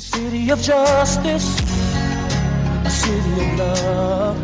[0.00, 4.36] A city of justice, a city of love,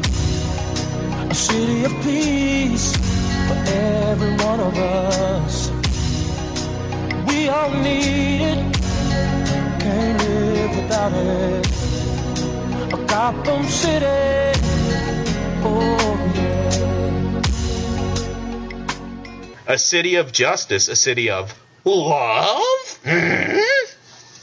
[1.31, 2.95] a city of peace
[3.49, 5.71] for every one of us.
[7.27, 8.59] We all need it,
[9.81, 11.67] can't live without it.
[12.93, 14.61] A Gotham City,
[15.65, 17.33] oh yeah.
[19.73, 21.55] A city of justice, a city of
[21.87, 22.99] love?
[23.07, 23.86] Hmm?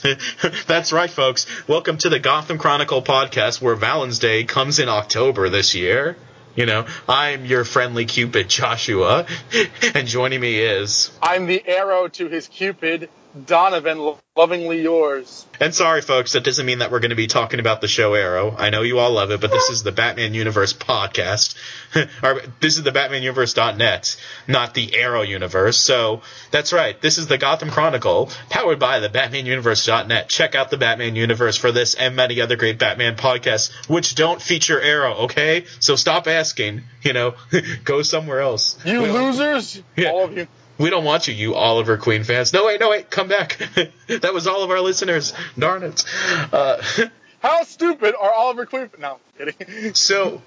[0.67, 1.45] That's right, folks.
[1.67, 6.17] Welcome to the Gotham Chronicle podcast where Valentine's Day comes in October this year.
[6.55, 9.25] You know, I'm your friendly Cupid, Joshua,
[9.95, 11.11] and joining me is.
[11.21, 13.09] I'm the arrow to his Cupid,
[13.45, 15.45] Donovan, lovingly yours.
[15.59, 18.13] And sorry, folks, that doesn't mean that we're going to be talking about the show
[18.13, 18.55] Arrow.
[18.55, 21.55] I know you all love it, but this is the Batman Universe podcast.
[22.23, 25.77] or this is the BatmanUniverse.net, not the Arrow universe.
[25.77, 26.99] So that's right.
[27.01, 30.29] This is the Gotham Chronicle, powered by the BatmanUniverse.net.
[30.29, 34.41] Check out the Batman Universe for this and many other great Batman podcasts, which don't
[34.41, 35.13] feature Arrow.
[35.25, 36.83] Okay, so stop asking.
[37.01, 37.33] You know,
[37.83, 38.77] go somewhere else.
[38.85, 40.09] You We don't- losers, Yeah.
[40.11, 40.47] all of you.
[40.77, 42.53] We don't want you, you Oliver Queen fans.
[42.53, 43.57] No, wait, no, wait, come back.
[44.07, 45.33] that was all of our listeners.
[45.57, 46.03] Darn it.
[46.51, 46.81] Uh,
[47.39, 48.89] How stupid are Oliver Queen?
[48.99, 49.93] No, I'm kidding.
[49.93, 50.41] so,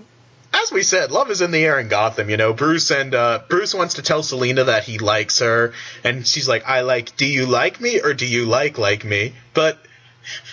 [0.55, 2.31] as we said, love is in the air in Gotham.
[2.31, 6.27] You know, Bruce and uh, Bruce wants to tell Selina that he likes her, and
[6.27, 7.17] she's like, "I like.
[7.17, 9.79] Do you like me or do you like like me?" But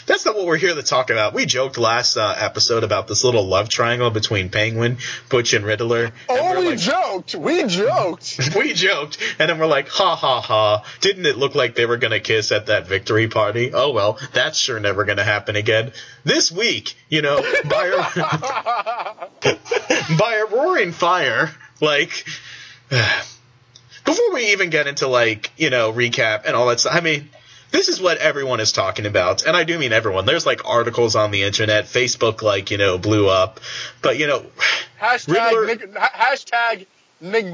[0.05, 1.33] that's not what we're here to talk about.
[1.33, 4.97] We joked last uh, episode about this little love triangle between Penguin,
[5.29, 6.05] Butch, and Riddler.
[6.05, 7.35] and Oh, we're like- joked.
[7.35, 8.39] We joked.
[8.55, 10.83] we joked, and then we're like, ha ha ha.
[11.01, 13.71] Didn't it look like they were gonna kiss at that victory party?
[13.73, 15.91] Oh well, that's sure never gonna happen again.
[16.23, 17.87] This week, you know, by
[19.43, 19.55] a,
[20.17, 21.51] by a roaring fire,
[21.81, 22.25] like,
[24.05, 27.29] before we even get into like, you know, recap and all that stuff, I mean,
[27.73, 30.25] this is what everyone is talking about, and I do mean everyone.
[30.25, 33.59] There's like articles on the internet, Facebook, like, you know, blew up,
[34.01, 34.45] but you know,
[35.01, 36.85] hashtag Riddler- Nick, hashtag
[37.19, 37.45] Nick.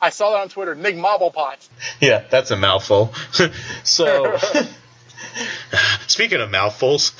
[0.00, 0.74] I saw that on Twitter.
[0.74, 1.68] Nick Mobblepot.
[2.00, 3.12] Yeah, that's a mouthful.
[3.84, 4.38] so,
[6.06, 7.12] speaking of mouthfuls,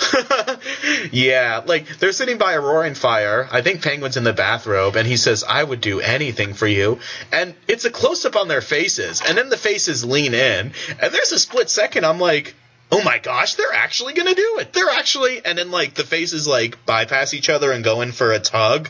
[1.13, 3.49] yeah, like they're sitting by a roaring fire.
[3.51, 6.99] I think Penguin's in the bathrobe, and he says, "I would do anything for you."
[7.33, 11.15] And it's a close up on their faces, and then the faces lean in, and
[11.15, 12.05] there's a split second.
[12.05, 12.55] I'm like.
[12.89, 14.73] Oh my gosh, they're actually gonna do it.
[14.73, 18.31] They're actually, and then like the faces like bypass each other and go in for
[18.31, 18.89] a tug.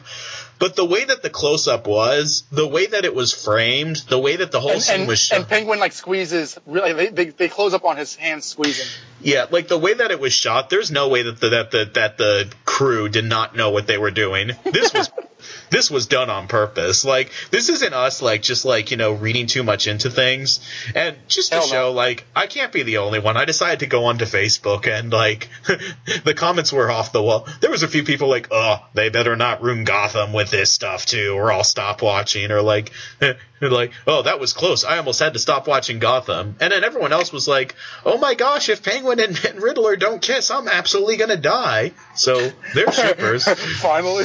[0.58, 4.18] But the way that the close up was, the way that it was framed, the
[4.18, 5.40] way that the whole And, scene and, was shown.
[5.40, 6.58] and Penguin like squeezes.
[6.64, 8.86] Really, they, they, they close up on his hands squeezing.
[9.20, 11.90] Yeah, like the way that it was shot, there's no way that the that the
[11.94, 14.52] that the crew did not know what they were doing.
[14.64, 15.10] This was
[15.70, 17.04] this was done on purpose.
[17.04, 20.60] Like this isn't us like just like, you know, reading too much into things.
[20.94, 21.72] And just to Hell no.
[21.72, 23.36] show like I can't be the only one.
[23.36, 25.48] I decided to go onto Facebook and like
[26.24, 27.48] the comments were off the wall.
[27.60, 31.06] There was a few people like, "Oh, they better not ruin Gotham with this stuff
[31.06, 32.92] too, or I'll stop watching." Or like
[33.60, 34.84] like, "Oh, that was close.
[34.84, 38.34] I almost had to stop watching Gotham." And then everyone else was like, "Oh my
[38.34, 42.92] gosh, if Penguin and, and Riddler don't kiss, I'm absolutely going to die." So, they're
[42.92, 43.44] shippers.
[43.80, 44.24] Finally.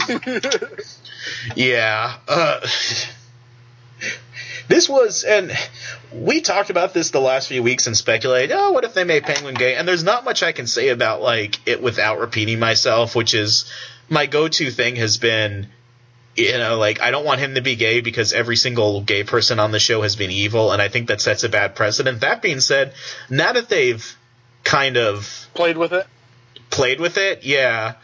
[1.56, 2.18] Yeah.
[2.28, 2.60] Uh,
[4.68, 5.52] this was, and
[6.14, 9.24] we talked about this the last few weeks and speculated, oh, what if they made
[9.24, 9.76] Penguin gay?
[9.76, 13.72] And there's not much I can say about like it without repeating myself, which is
[14.10, 15.68] my go-to thing has been,
[16.36, 19.60] you know, like I don't want him to be gay because every single gay person
[19.60, 22.22] on the show has been evil, and I think that sets a bad precedent.
[22.22, 22.94] That being said,
[23.30, 24.18] now that they've
[24.64, 26.08] kind of Played with it.
[26.70, 27.96] played with it, yeah.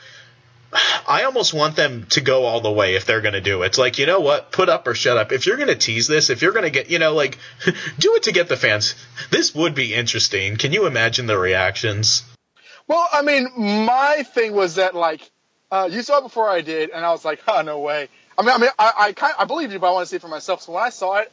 [1.08, 3.78] I almost want them to go all the way if they're going to do it.
[3.78, 4.52] Like, you know what?
[4.52, 5.32] Put up or shut up.
[5.32, 7.38] If you're going to tease this, if you're going to get, you know, like,
[8.00, 8.96] do it to get the fans.
[9.32, 10.58] This would be interesting.
[10.58, 12.24] Can you imagine the reactions?
[12.88, 15.30] Well, I mean, my thing was that like
[15.72, 18.08] uh, you saw it before I did, and I was like, "Oh, no way."
[18.38, 20.16] I mean, I mean, I I, kind I believe you, but I want to see
[20.16, 20.62] it for myself.
[20.62, 21.32] So when I saw it,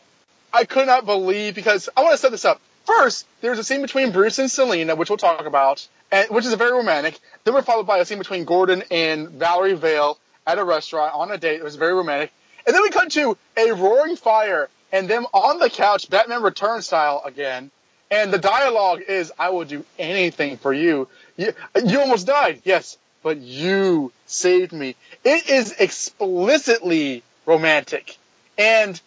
[0.52, 2.60] I could not believe because I want to set this up.
[2.84, 6.52] First, there's a scene between Bruce and Selina, which we'll talk about, and which is
[6.54, 7.18] very romantic.
[7.44, 11.30] Then we're followed by a scene between Gordon and Valerie Vale at a restaurant on
[11.30, 11.56] a date.
[11.56, 12.30] It was very romantic.
[12.66, 16.82] And then we cut to a roaring fire and them on the couch, Batman Return
[16.82, 17.70] style again.
[18.10, 21.08] And the dialogue is, "I will do anything for you.
[21.36, 21.52] You,
[21.84, 24.94] you almost died, yes, but you saved me."
[25.24, 28.16] It is explicitly romantic,
[28.56, 29.00] and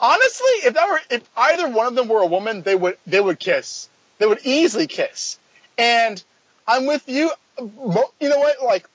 [0.00, 3.20] honestly, if that were if either one of them were a woman, they would they
[3.20, 3.88] would kiss.
[4.18, 5.38] They would easily kiss.
[5.76, 6.22] And
[6.66, 7.30] I'm with you.
[7.58, 8.62] You know what?
[8.62, 8.88] Like,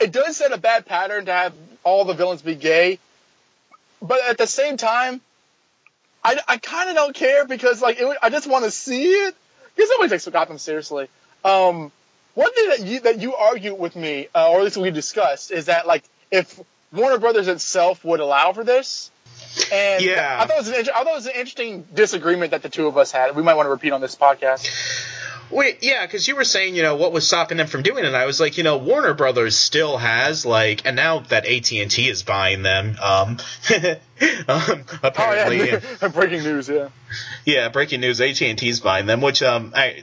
[0.00, 1.54] it does set a bad pattern to have
[1.84, 2.98] all the villains be gay,
[4.00, 5.20] but at the same time,
[6.24, 9.34] I, I kind of don't care because like it I just want to see it
[9.74, 11.08] because nobody takes Gotham seriously.
[11.44, 11.92] Um,
[12.34, 15.50] one thing that you that you argue with me, uh, or at least we discussed,
[15.50, 16.60] is that like if
[16.92, 19.10] Warner Brothers itself would allow for this,
[19.72, 20.38] and Yeah.
[20.40, 22.86] I thought it was an, I thought it was an interesting disagreement that the two
[22.86, 23.34] of us had.
[23.36, 24.68] We might want to repeat on this podcast.
[25.50, 28.06] Wait, yeah, because you were saying, you know, what was stopping them from doing it?
[28.06, 31.72] And I was like, you know, Warner Brothers still has like, and now that AT
[31.72, 33.38] and T is buying them, um,
[33.70, 36.68] um Oh apparently, yeah, breaking news.
[36.68, 36.90] Yeah.
[37.46, 40.02] yeah, breaking news, AT and T's buying them, which um, I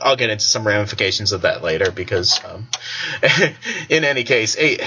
[0.00, 2.68] I'll get into some ramifications of that later because um,
[3.88, 4.78] in any case, a.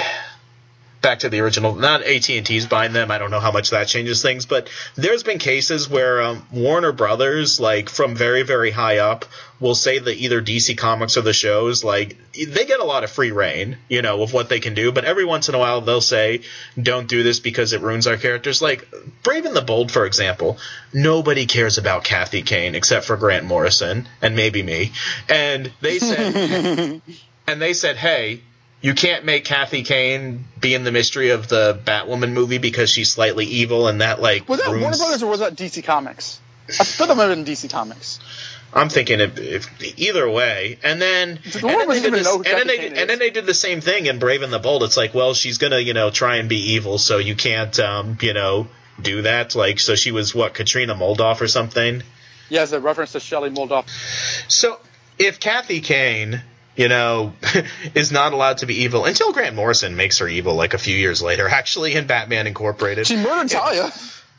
[1.02, 3.10] Back to the original, not AT and T's buying them.
[3.10, 6.92] I don't know how much that changes things, but there's been cases where um, Warner
[6.92, 9.24] Brothers, like from very very high up,
[9.62, 13.12] will say that either DC Comics or the shows, like they get a lot of
[13.12, 14.92] free reign, you know, of what they can do.
[14.92, 16.42] But every once in a while, they'll say,
[16.82, 18.88] "Don't do this because it ruins our characters." Like
[19.24, 20.58] Brave and the Bold, for example.
[20.92, 24.92] Nobody cares about Kathy Kane except for Grant Morrison and maybe me,
[25.30, 27.02] and they said,
[27.48, 28.42] and they said, "Hey."
[28.82, 33.12] You can't make Kathy Kane be in the mystery of the Batwoman movie because she's
[33.12, 36.40] slightly evil, and that like Was that ruins- Warner Brothers or was that DC Comics?
[36.70, 38.20] I thought that might have been DC Comics.
[38.72, 42.68] I'm thinking if, if either way, and then The and then, they this- and then
[42.68, 44.84] they and then they did the same thing in Brave and the Bold.
[44.84, 48.18] It's like, well, she's gonna you know try and be evil, so you can't um
[48.22, 48.68] you know
[49.02, 49.56] do that.
[49.56, 52.04] Like, so she was what Katrina Moldoff or something.
[52.50, 53.88] Yeah, it's a reference to Shelley Moldoff.
[54.48, 54.78] So
[55.18, 56.42] if Kathy Kane,
[56.80, 57.34] you know,
[57.94, 60.96] is not allowed to be evil until Grant Morrison makes her evil, like a few
[60.96, 63.06] years later, actually in Batman Incorporated.
[63.06, 63.92] She murdered Talia.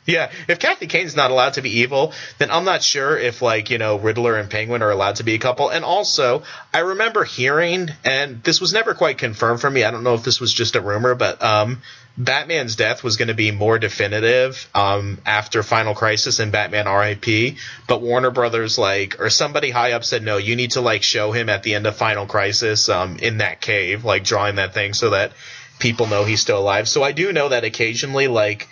[0.07, 3.69] Yeah, if Kathy Kane's not allowed to be evil, then I'm not sure if like
[3.69, 5.69] you know Riddler and Penguin are allowed to be a couple.
[5.69, 6.41] And also,
[6.73, 9.83] I remember hearing, and this was never quite confirmed for me.
[9.83, 11.83] I don't know if this was just a rumor, but um,
[12.17, 17.57] Batman's death was going to be more definitive um, after Final Crisis and Batman R.I.P.
[17.87, 21.31] But Warner Brothers like or somebody high up said no, you need to like show
[21.31, 24.93] him at the end of Final Crisis um, in that cave, like drawing that thing
[24.93, 25.31] so that
[25.79, 26.87] people know he's still alive.
[26.87, 28.67] So I do know that occasionally like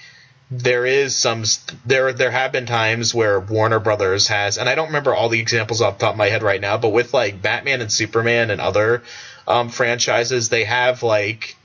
[0.51, 1.43] there is some
[1.85, 5.39] there there have been times where Warner Brothers has and I don't remember all the
[5.39, 8.51] examples off the top of my head right now, but with like Batman and Superman
[8.51, 9.03] and other
[9.47, 11.55] um, franchises, they have like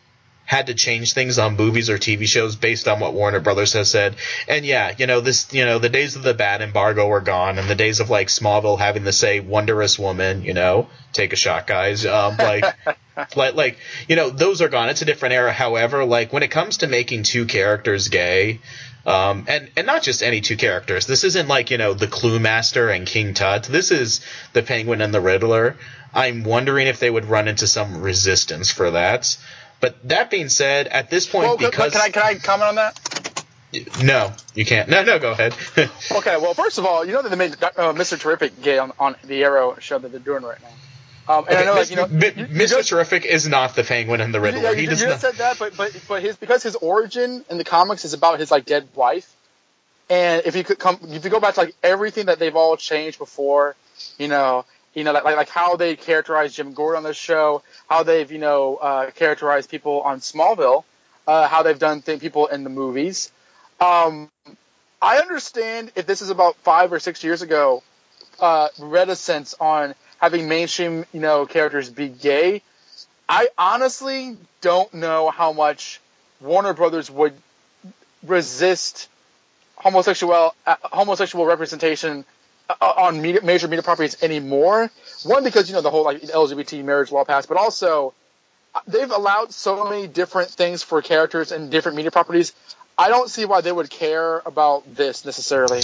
[0.46, 3.90] had to change things on movies or TV shows based on what Warner Brothers has
[3.90, 4.16] said.
[4.46, 7.58] And yeah, you know, this you know, the days of the Bat embargo are gone
[7.58, 11.36] and the days of like Smallville having to say wondrous woman, you know, take a
[11.36, 12.04] shot guys.
[12.04, 12.64] Um like
[13.36, 14.88] like like you know, those are gone.
[14.88, 15.52] It's a different era.
[15.52, 18.60] However, like when it comes to making two characters gay,
[19.06, 21.06] um, and and not just any two characters.
[21.06, 23.64] This isn't like you know the Clue Master and King Tut.
[23.64, 24.20] This is
[24.52, 25.76] the Penguin and the Riddler.
[26.12, 29.36] I'm wondering if they would run into some resistance for that.
[29.80, 32.68] But that being said, at this point, Well, can, because can I can I comment
[32.70, 33.44] on that?
[34.02, 34.88] no, you can't.
[34.88, 35.54] No, no, go ahead.
[36.12, 38.18] Okay, well, first of all, you know that they made uh, Mr.
[38.18, 40.68] Terrific gay on, on the Arrow show that they're doing right now.
[41.38, 42.68] Um, and I know, like, you know, you- Mr.
[42.68, 44.60] just- Terrific is not the Penguin and the Riddler.
[44.62, 45.20] Yeah, he you, does you not.
[45.20, 48.50] said that, but but but his because his origin in the comics is about his
[48.50, 49.34] like dead wife,
[50.10, 52.76] and if you could come, if you go back to like everything that they've all
[52.76, 53.74] changed before,
[54.18, 57.62] you know, you know, like like, like how they characterized Jim Gordon on the show,
[57.88, 60.84] how they've you know uh, characterized people on Smallville,
[61.26, 63.30] uh, how they've done th- people in the movies.
[63.80, 64.30] Um,
[65.02, 67.82] I understand if this is about five or six years ago,
[68.40, 72.62] uh, reticence on having mainstream, you know, characters be gay.
[73.28, 76.00] I honestly don't know how much
[76.40, 77.34] Warner Brothers would
[78.26, 79.08] resist
[79.76, 82.24] homosexual uh, homosexual representation
[82.68, 84.90] uh, on media, major media properties anymore.
[85.24, 88.14] One because you know the whole like LGBT marriage law passed, but also
[88.74, 92.52] uh, they've allowed so many different things for characters and different media properties.
[92.96, 95.82] I don't see why they would care about this necessarily.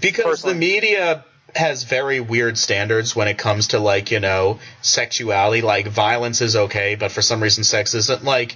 [0.00, 0.54] Because personally.
[0.54, 5.62] the media has very weird standards when it comes to like you know sexuality.
[5.62, 8.24] Like violence is okay, but for some reason sex isn't.
[8.24, 8.54] Like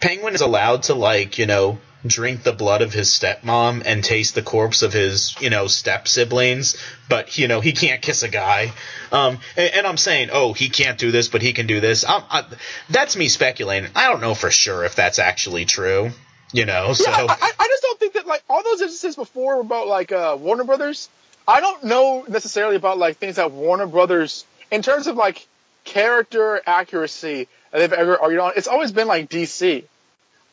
[0.00, 4.34] Penguin is allowed to like you know drink the blood of his stepmom and taste
[4.34, 6.76] the corpse of his you know step siblings,
[7.08, 8.72] but you know he can't kiss a guy.
[9.10, 12.04] Um, and, and I'm saying, oh, he can't do this, but he can do this.
[12.06, 12.44] i
[12.90, 13.90] that's me speculating.
[13.96, 16.10] I don't know for sure if that's actually true.
[16.52, 17.10] You know, so.
[17.10, 20.12] Yeah, I, I- I just don't think that like all those instances before about like
[20.12, 21.08] uh, Warner Brothers.
[21.46, 25.46] I don't know necessarily about like things that Warner Brothers in terms of like
[25.84, 28.52] character accuracy that they've ever argued on.
[28.56, 29.84] It's always been like DC,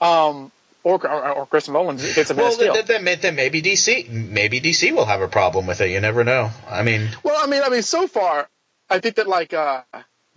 [0.01, 0.51] um,
[0.85, 2.73] or or, or Chris Mullins gets a Man Well, of Steel.
[2.73, 5.89] then, then, then, then maybe DC, maybe DC will have a problem with it.
[5.89, 6.51] You never know.
[6.69, 8.47] I mean, well, I mean, I mean, so far,
[8.89, 9.81] I think that like uh,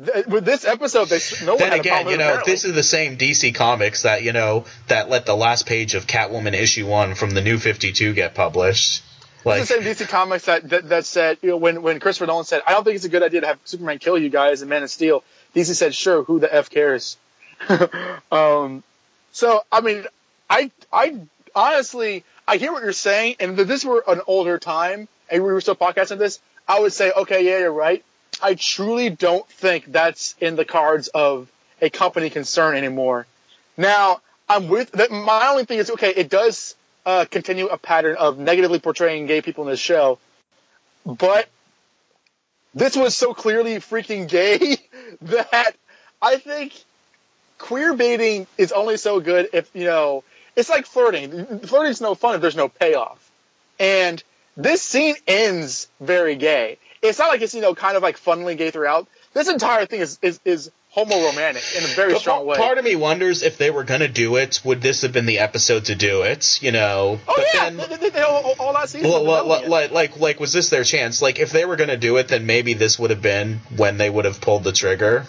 [0.05, 2.53] th- with this episode, they no one then had again, problem you know, apparently.
[2.53, 6.07] this is the same DC Comics that you know that let the last page of
[6.07, 9.05] Catwoman issue one from the New Fifty Two get published.
[9.45, 12.27] Like, it's the same DC Comics that, that that said, you know, when when Christopher
[12.27, 14.63] Nolan said, "I don't think it's a good idea to have Superman kill you guys
[14.63, 15.23] in Man of Steel,"
[15.55, 17.19] DC said, "Sure, who the f cares."
[18.33, 18.83] um,
[19.33, 20.05] so I mean,
[20.49, 21.17] I I
[21.55, 25.53] honestly I hear what you're saying, and if this were an older time and we
[25.53, 28.03] were still podcasting this, I would say, okay, yeah, you're right.
[28.43, 31.51] I truly don't think that's in the cards of
[31.83, 33.27] a company concern anymore.
[33.77, 35.11] Now, I'm with that.
[35.11, 36.75] My only thing is, okay, it does
[37.05, 40.19] uh, continue a pattern of negatively portraying gay people in this show,
[41.05, 41.49] but
[42.75, 44.79] this was so clearly freaking gay
[45.23, 45.75] that
[46.23, 46.73] I think
[47.59, 50.23] queer baiting is only so good if you know
[50.59, 51.61] it's like flirting.
[51.61, 53.31] Flirting's no fun if there's no payoff.
[53.79, 54.23] And
[54.57, 56.79] this scene ends very gay.
[57.01, 59.07] It's not like it's you know kind of like funnily gay throughout.
[59.33, 62.57] This entire thing is is, is homo-romantic in a very But strong way.
[62.57, 65.27] Part of me wonders if they were going to do it, would this have been
[65.27, 66.61] the episode to do it?
[66.61, 69.09] You know, oh but yeah, then, they, they, all, all that season.
[69.09, 71.23] well, well, developing like, like, like, was this their chance?
[71.23, 73.97] Like, if they were going to do it, then maybe this would have been when
[73.97, 75.27] they would have pulled the trigger.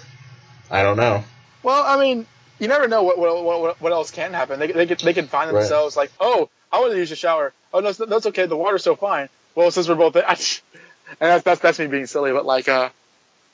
[0.71, 1.24] I don't know.
[1.62, 2.25] Well, I mean,
[2.59, 4.59] you never know what what, what, what else can happen.
[4.59, 5.59] They they could they could find Right.
[5.61, 7.53] themselves like, oh, I want to use a shower.
[7.73, 8.45] Oh no, that's okay.
[8.45, 9.29] The water's so fine.
[9.55, 10.35] Well, since we're both, I, and
[11.19, 12.89] that's, that's that's me being silly, but like, uh,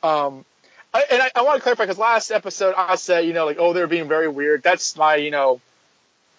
[0.04, 0.46] um,
[0.94, 3.58] I, and I, I want to clarify because last episode I said, you know, like,
[3.60, 4.64] oh, they're being very weird.
[4.64, 5.62] That's my, you know.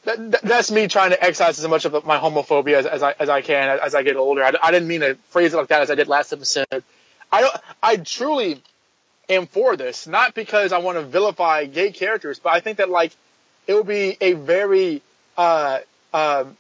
[0.05, 3.15] That, that- that's me trying to excise as much of my homophobia as, as I
[3.19, 4.45] as I can as I get older.
[4.45, 6.67] I, I didn't mean to phrase it like that as I did last episode.
[7.33, 7.57] I don't.
[7.83, 8.63] I truly
[9.29, 12.91] am for this, not because I want to vilify gay characters, but I think that
[12.91, 13.13] like
[13.67, 15.03] it would be a very
[15.37, 15.81] uh,
[16.13, 16.57] um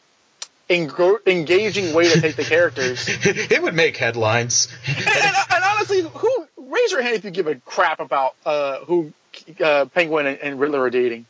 [0.68, 3.06] engro- engaging way to take the characters.
[3.08, 4.68] it would make headlines.
[4.87, 8.78] and, and, and honestly, who raise your hand if you give a crap about uh,
[8.80, 9.12] who
[9.62, 11.26] uh, Penguin and, and Riddler are dating?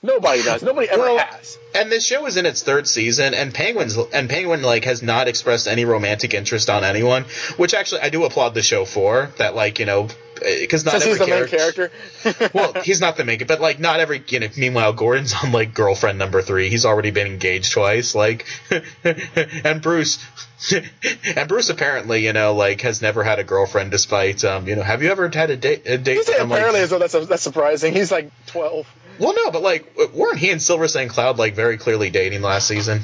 [0.00, 0.62] Nobody does.
[0.62, 1.58] Nobody ever Well, has.
[1.74, 5.26] And this show is in its third season, and Penguin's and Penguin like has not
[5.26, 7.24] expressed any romantic interest on anyone,
[7.56, 9.30] which actually I do applaud the show for.
[9.38, 10.08] That like you know,
[10.40, 11.90] because not Since he's every the main character.
[12.22, 12.50] character.
[12.54, 14.22] well, he's not the main, but like not every.
[14.28, 16.68] You know, meanwhile, Gordon's on like girlfriend number three.
[16.68, 18.14] He's already been engaged twice.
[18.14, 18.46] Like,
[19.64, 20.18] and Bruce,
[21.36, 23.90] and Bruce apparently, you know, like has never had a girlfriend.
[23.90, 25.82] Despite, um, you know, have you ever had a date?
[25.86, 26.22] A date?
[26.24, 27.92] Say like, apparently as though that's that's surprising.
[27.92, 28.86] He's like twelve.
[29.18, 31.10] well, no, but like, weren't he and Silver St.
[31.10, 33.00] Cloud like very clearly dating last season?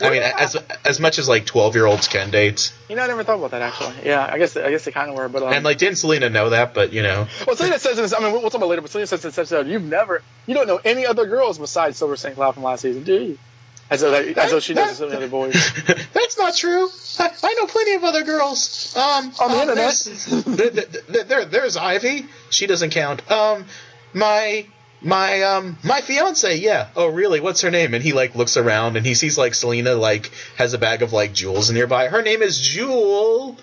[0.00, 3.06] I mean, as as much as like twelve year olds can date, You know, I
[3.06, 3.94] never thought about that actually.
[4.04, 6.30] Yeah, I guess I guess they kind of were, but um, and like didn't Selina
[6.30, 6.74] know that?
[6.74, 8.12] But you know, Well, Selina says in this.
[8.12, 8.82] I mean, we'll talk about later.
[8.82, 11.96] But Selina says in this episode, "You've never, you don't know any other girls besides
[11.96, 12.34] Silver St.
[12.34, 13.38] Cloud from last season, do you?"
[13.90, 15.52] As though, that, as though she knows so many other boys.
[16.14, 16.88] That's not true.
[17.18, 18.96] I, I know plenty of other girls.
[18.96, 19.76] Um, On the um, internet.
[19.76, 22.26] there's- there, there, there- there's Ivy.
[22.50, 23.30] She doesn't count.
[23.30, 23.66] Um,
[24.14, 24.66] my
[25.04, 26.56] my um my fiance.
[26.56, 26.88] Yeah.
[26.96, 27.40] Oh, really?
[27.40, 27.94] What's her name?
[27.94, 31.12] And he like looks around and he sees like Selina like has a bag of
[31.12, 32.08] like jewels nearby.
[32.08, 33.56] Her name is Jewel.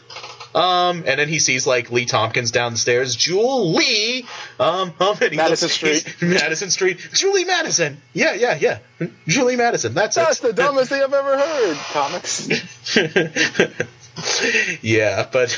[0.53, 3.15] Um, and then he sees like Lee Thompkins downstairs.
[3.15, 4.25] Jewel Lee.
[4.59, 6.15] Um, um and he Madison looks- Street.
[6.21, 6.99] Madison Street.
[7.13, 8.01] Julie Madison.
[8.13, 8.79] Yeah, yeah, yeah.
[9.27, 9.93] Julie Madison.
[9.93, 10.47] That's That's it.
[10.47, 11.77] the dumbest thing I've ever heard.
[11.93, 12.49] Comics.
[14.81, 15.57] yeah, but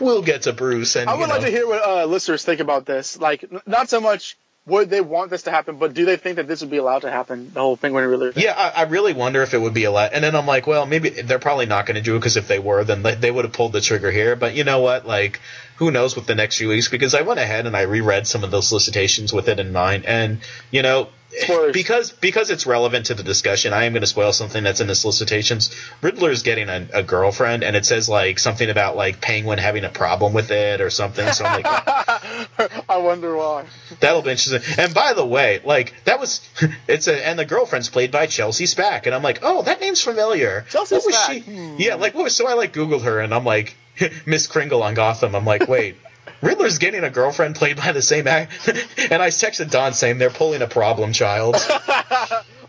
[0.00, 2.86] we'll get to Bruce and I would like to hear what uh, listeners think about
[2.86, 3.18] this.
[3.20, 6.36] Like, n- not so much would they want this to happen, but do they think
[6.36, 7.50] that this would be allowed to happen?
[7.54, 8.32] The whole Penguin and Riddler.
[8.32, 8.42] thing?
[8.42, 10.12] Yeah, I, I really wonder if it would be allowed.
[10.12, 12.48] And then I'm like, well, maybe they're probably not going to do it because if
[12.48, 14.34] they were, then they, they would have pulled the trigger here.
[14.34, 15.06] But you know what?
[15.06, 15.40] Like,
[15.76, 16.88] who knows with the next few weeks?
[16.88, 20.06] Because I went ahead and I reread some of those solicitations with it in mind,
[20.06, 20.40] and
[20.70, 21.08] you know.
[21.38, 21.72] Spoilers.
[21.72, 24.86] Because because it's relevant to the discussion, I am going to spoil something that's in
[24.86, 25.74] the solicitations.
[26.00, 29.90] Riddler's getting a, a girlfriend, and it says like something about like Penguin having a
[29.90, 31.30] problem with it or something.
[31.32, 31.66] So I'm like,
[32.88, 33.66] I wonder why.
[34.00, 34.62] That'll be interesting.
[34.78, 36.48] And by the way, like that was
[36.88, 40.00] it's a and the girlfriend's played by Chelsea Spack, and I'm like, oh, that name's
[40.00, 40.64] familiar.
[40.70, 41.40] Chelsea what was Spack, she?
[41.40, 41.76] hmm.
[41.78, 43.76] Yeah, like what was so I like Googled her, and I'm like
[44.26, 45.34] Miss Kringle on Gotham.
[45.34, 45.96] I'm like, wait.
[46.42, 48.68] Riddler's getting a girlfriend played by the same act,
[49.10, 51.56] and I texted Don saying they're pulling a problem child.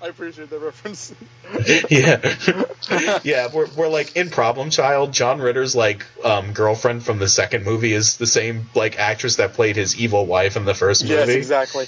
[0.02, 1.14] I appreciate the reference.
[1.90, 3.50] yeah, yeah.
[3.54, 5.12] We're, we're like in Problem Child.
[5.12, 9.54] John Ritter's like um, girlfriend from the second movie is the same like actress that
[9.54, 11.16] played his evil wife in the first movie.
[11.16, 11.88] yes, exactly.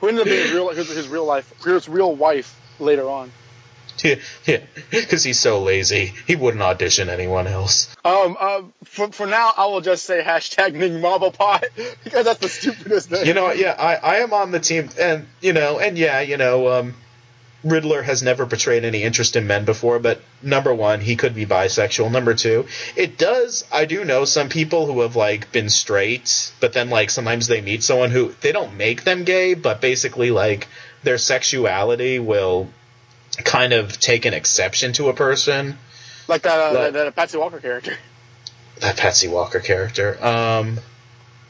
[0.00, 3.30] Who ended up being real, his, his real life, his real wife later on.
[4.04, 4.16] Yeah,
[4.46, 6.12] yeah, because he's so lazy.
[6.26, 7.94] He wouldn't audition anyone else.
[8.04, 11.64] Um, um, for, for now, I will just say hashtag Ning Marble Pie
[12.04, 13.26] because that's the stupidest thing.
[13.26, 16.38] You know, yeah, I, I am on the team, and you know, and yeah, you
[16.38, 16.94] know, um,
[17.62, 21.44] Riddler has never portrayed any interest in men before, but number one, he could be
[21.44, 22.10] bisexual.
[22.10, 22.66] Number two,
[22.96, 23.64] it does.
[23.70, 27.60] I do know some people who have like been straight, but then like sometimes they
[27.60, 30.68] meet someone who they don't make them gay, but basically like
[31.02, 32.68] their sexuality will
[33.44, 35.78] kind of take an exception to a person.
[36.28, 37.96] like that, uh, Like- that, that Patsy Walker character.
[38.80, 40.16] That Patsy Walker character.
[40.24, 40.78] Um,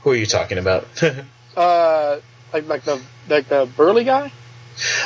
[0.03, 0.87] who are you talking about?
[1.57, 2.21] Uh,
[2.53, 4.31] like like the like the burly guy.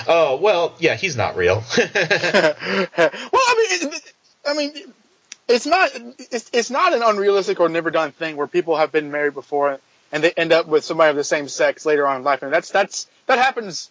[0.06, 1.64] oh well, yeah, he's not real.
[1.78, 4.12] well, I mean, it,
[4.46, 4.72] I mean,
[5.48, 5.90] it's not
[6.30, 9.78] it's, it's not an unrealistic or never done thing where people have been married before
[10.12, 12.52] and they end up with somebody of the same sex later on in life, and
[12.52, 13.90] that's that's that happens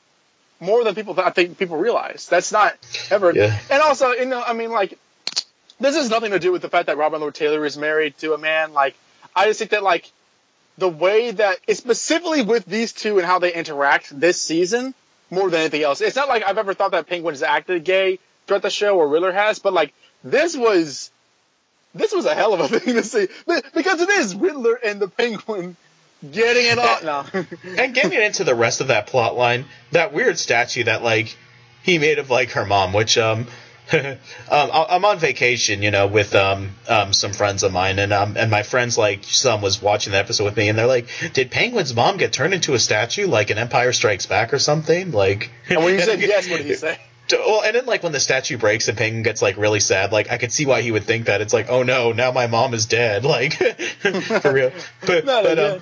[0.59, 2.27] more than people I think people realize.
[2.27, 2.75] That's not
[3.11, 3.31] ever.
[3.33, 3.57] Yeah.
[3.69, 4.97] And also, you know, I mean, like
[5.79, 8.33] this has nothing to do with the fact that Robin Lord Taylor is married to
[8.33, 8.73] a man.
[8.73, 8.95] Like,
[9.35, 10.11] I just think that like
[10.77, 14.93] the way that it's specifically with these two and how they interact this season
[15.29, 16.01] more than anything else.
[16.01, 19.31] It's not like I've ever thought that Penguin's acted gay throughout the show or Riddler
[19.31, 19.93] has, but like
[20.23, 21.11] this was
[21.93, 23.27] this was a hell of a thing to see
[23.73, 25.75] because it is Riddler and the Penguin
[26.31, 27.25] getting it now.
[27.77, 31.35] and getting into the rest of that plot line, that weird statue that like
[31.83, 33.47] he made of like her mom, which um.
[33.91, 34.17] um,
[34.49, 38.49] I'm on vacation, you know, with um, um, some friends of mine, and um, and
[38.49, 41.93] my friends like some was watching the episode with me, and they're like, "Did Penguin's
[41.93, 45.83] mom get turned into a statue, like an Empire Strikes Back or something?" Like, and
[45.83, 46.97] when you said yes, what did you say?
[47.31, 50.31] Well, and then like when the statue breaks and Penguin gets like really sad, like
[50.31, 51.41] I could see why he would think that.
[51.41, 54.71] It's like, oh no, now my mom is dead, like for real.
[55.05, 55.81] But but, um,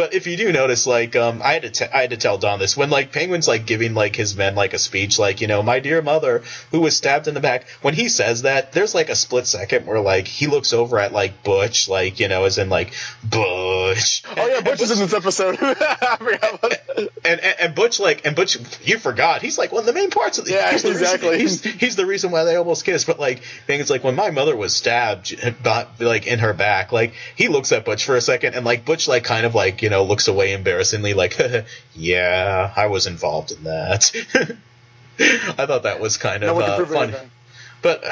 [0.00, 2.38] but if you do notice, like um, I had to t- I had to tell
[2.38, 5.46] Don this when like Penguin's like giving like his men like a speech, like you
[5.46, 7.68] know, my dear mother who was stabbed in the back.
[7.82, 11.12] When he says that, there's like a split second where like he looks over at
[11.12, 14.22] like Butch, like you know, as in like Butch.
[14.36, 15.58] Oh yeah, Butch is in this episode.
[15.60, 17.08] I forgot about that.
[17.24, 20.10] and, and and Butch like and Butch you forgot he's like one of the main
[20.10, 21.38] parts of the Yeah, he's the reason- exactly.
[21.38, 24.56] he's, he's the reason why they almost kissed but like is like when my mother
[24.56, 25.36] was stabbed
[26.00, 29.06] like in her back like he looks at Butch for a second and like Butch
[29.08, 31.38] like kind of like you know looks away embarrassingly like
[31.94, 34.10] yeah I was involved in that
[35.18, 37.30] I thought that was kind No of uh, fun anything.
[37.82, 38.02] but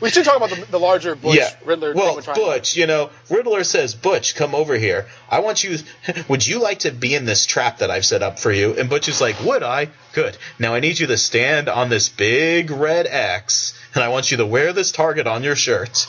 [0.00, 1.50] We should talk about the, the larger Butch yeah.
[1.64, 1.92] Riddler.
[1.92, 5.08] Well, Butch, you know, Riddler says, Butch, come over here.
[5.28, 5.78] I want you.
[6.28, 8.78] Would you like to be in this trap that I've set up for you?
[8.78, 9.88] And Butch is like, Would I?
[10.12, 10.36] Good.
[10.58, 14.36] Now I need you to stand on this big red X, and I want you
[14.36, 16.06] to wear this target on your shirt.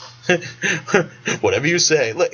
[1.40, 2.12] Whatever you say.
[2.12, 2.32] Look.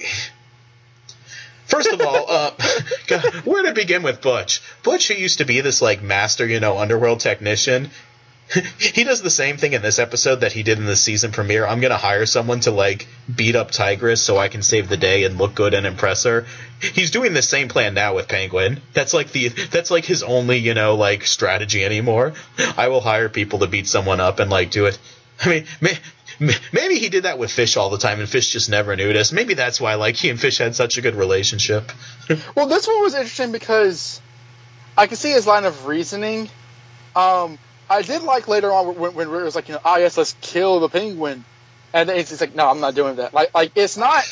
[1.66, 2.50] First of all, uh,
[3.44, 4.62] where to begin with Butch?
[4.82, 7.90] Butch, who used to be this like master, you know, underworld technician,
[8.78, 11.66] he does the same thing in this episode that he did in the season premiere.
[11.66, 15.24] I'm gonna hire someone to like beat up Tigress so I can save the day
[15.24, 16.46] and look good and impress her.
[16.80, 18.80] He's doing the same plan now with Penguin.
[18.92, 22.34] That's like the that's like his only you know like strategy anymore.
[22.76, 24.98] I will hire people to beat someone up and like do it.
[25.44, 25.98] I mean, may-
[26.72, 29.32] maybe he did that with Fish all the time, and Fish just never noticed.
[29.32, 31.92] Maybe that's why like he and Fish had such a good relationship.
[32.56, 34.20] Well, this one was interesting because
[34.96, 36.48] I could see his line of reasoning.
[37.14, 40.16] Um, I did like later on when, when Riddler was like, you know, ah, yes,
[40.16, 41.44] let's kill the penguin.
[41.92, 43.32] And then it's like, no, I'm not doing that.
[43.32, 44.24] Like, like it's not.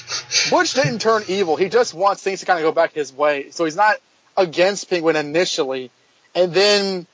[0.51, 1.57] Butch didn't turn evil.
[1.57, 3.51] He just wants things to kind of go back his way.
[3.51, 3.97] So he's not
[4.37, 5.90] against Penguin initially.
[6.35, 7.07] And then,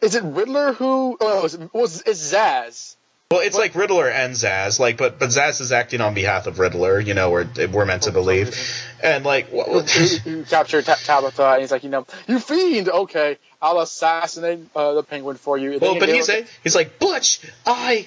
[0.00, 1.16] is it Riddler who?
[1.20, 2.96] Oh, it was it's Zsasz.
[3.34, 6.60] Well, it's like Riddler and Zsasz, like, but but Zsasz is acting on behalf of
[6.60, 7.00] Riddler.
[7.00, 8.56] You know, we're we're meant to believe,
[9.02, 12.38] and like, wh- who, wh- who captured Ta- Tabitha, and he's like, you know, you
[12.38, 12.88] fiend.
[12.88, 15.80] Okay, I'll assassinate uh, the penguin for you.
[15.80, 18.06] well, but he's a, he's like Butch, I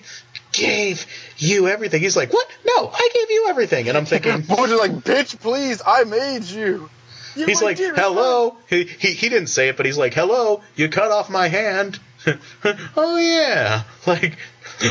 [0.53, 1.05] gave
[1.37, 2.01] you everything.
[2.01, 2.47] He's like, what?
[2.65, 4.43] No, I gave you everything, and I'm thinking.
[4.43, 6.89] Butch is like, bitch, please, I made you.
[7.35, 8.55] You He's like, hello.
[8.69, 10.61] He, he he didn't say it, but he's like, hello.
[10.77, 11.99] You cut off my hand.
[12.97, 14.37] oh yeah, like,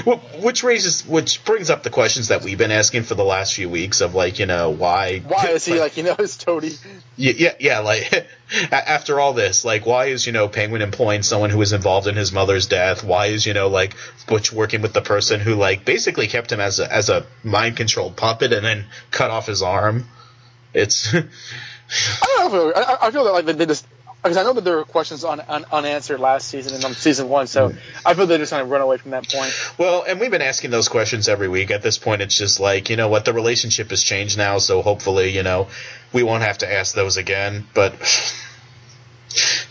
[0.04, 3.54] wh- which raises, which brings up the questions that we've been asking for the last
[3.54, 5.20] few weeks of like, you know, why?
[5.20, 6.74] Why is he like, you know, his toady?
[7.16, 7.78] Yeah, yeah, yeah.
[7.80, 8.26] Like
[8.72, 12.16] after all this, like, why is you know Penguin employing someone who was involved in
[12.16, 13.04] his mother's death?
[13.04, 13.94] Why is you know like
[14.26, 17.76] Butch working with the person who like basically kept him as a as a mind
[17.76, 20.06] controlled puppet and then cut off his arm?
[20.74, 21.22] It's I
[22.20, 22.68] don't know.
[22.68, 23.86] If it, I, I feel that like they just
[24.22, 27.28] because I know that there were questions un, un, unanswered last season and on season
[27.28, 27.72] one, so
[28.04, 29.52] I feel they just kind of run away from that point.
[29.78, 31.70] well, and we've been asking those questions every week.
[31.70, 34.82] At this point, it's just like you know what the relationship has changed now, so
[34.82, 35.68] hopefully you know
[36.12, 37.66] we won't have to ask those again.
[37.74, 37.94] But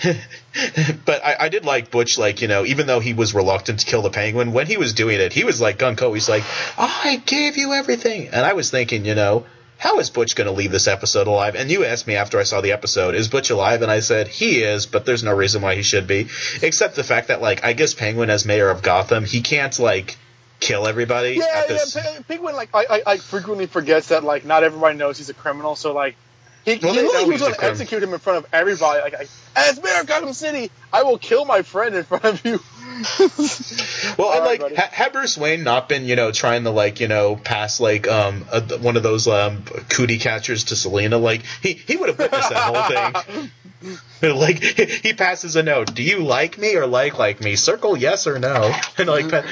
[1.05, 3.85] but I, I did like Butch, like, you know, even though he was reluctant to
[3.85, 6.13] kill the penguin, when he was doing it, he was like gun co.
[6.13, 6.43] He's like,
[6.77, 8.29] I gave you everything.
[8.29, 9.45] And I was thinking, you know,
[9.77, 11.55] how is Butch going to leave this episode alive?
[11.55, 13.81] And you asked me after I saw the episode, is Butch alive?
[13.81, 16.27] And I said, he is, but there's no reason why he should be.
[16.61, 20.17] Except the fact that, like, I guess Penguin, as mayor of Gotham, he can't, like,
[20.59, 21.35] kill everybody.
[21.35, 22.19] Yeah, at yeah.
[22.27, 25.75] Penguin like I, I, I frequently forgets that like not everybody knows he's a criminal,
[25.75, 26.15] so like.
[26.63, 28.99] He, Well, he, know he was he's going to execute him in front of everybody.
[28.99, 32.43] Like, like, as mayor of Gotham City, I will kill my friend in front of
[32.43, 32.59] you.
[34.17, 34.75] Well, and like, buddy.
[34.75, 38.07] ha- had Bruce Wayne not been, you know, trying to like, you know, pass like
[38.07, 42.17] um a, one of those um cootie catchers to Selina, like he he would have
[42.17, 43.51] witnessed that whole thing.
[44.21, 45.93] like he, passes a note.
[45.93, 47.55] Do you like me or like like me?
[47.55, 49.43] Circle yes or no, and like, pa-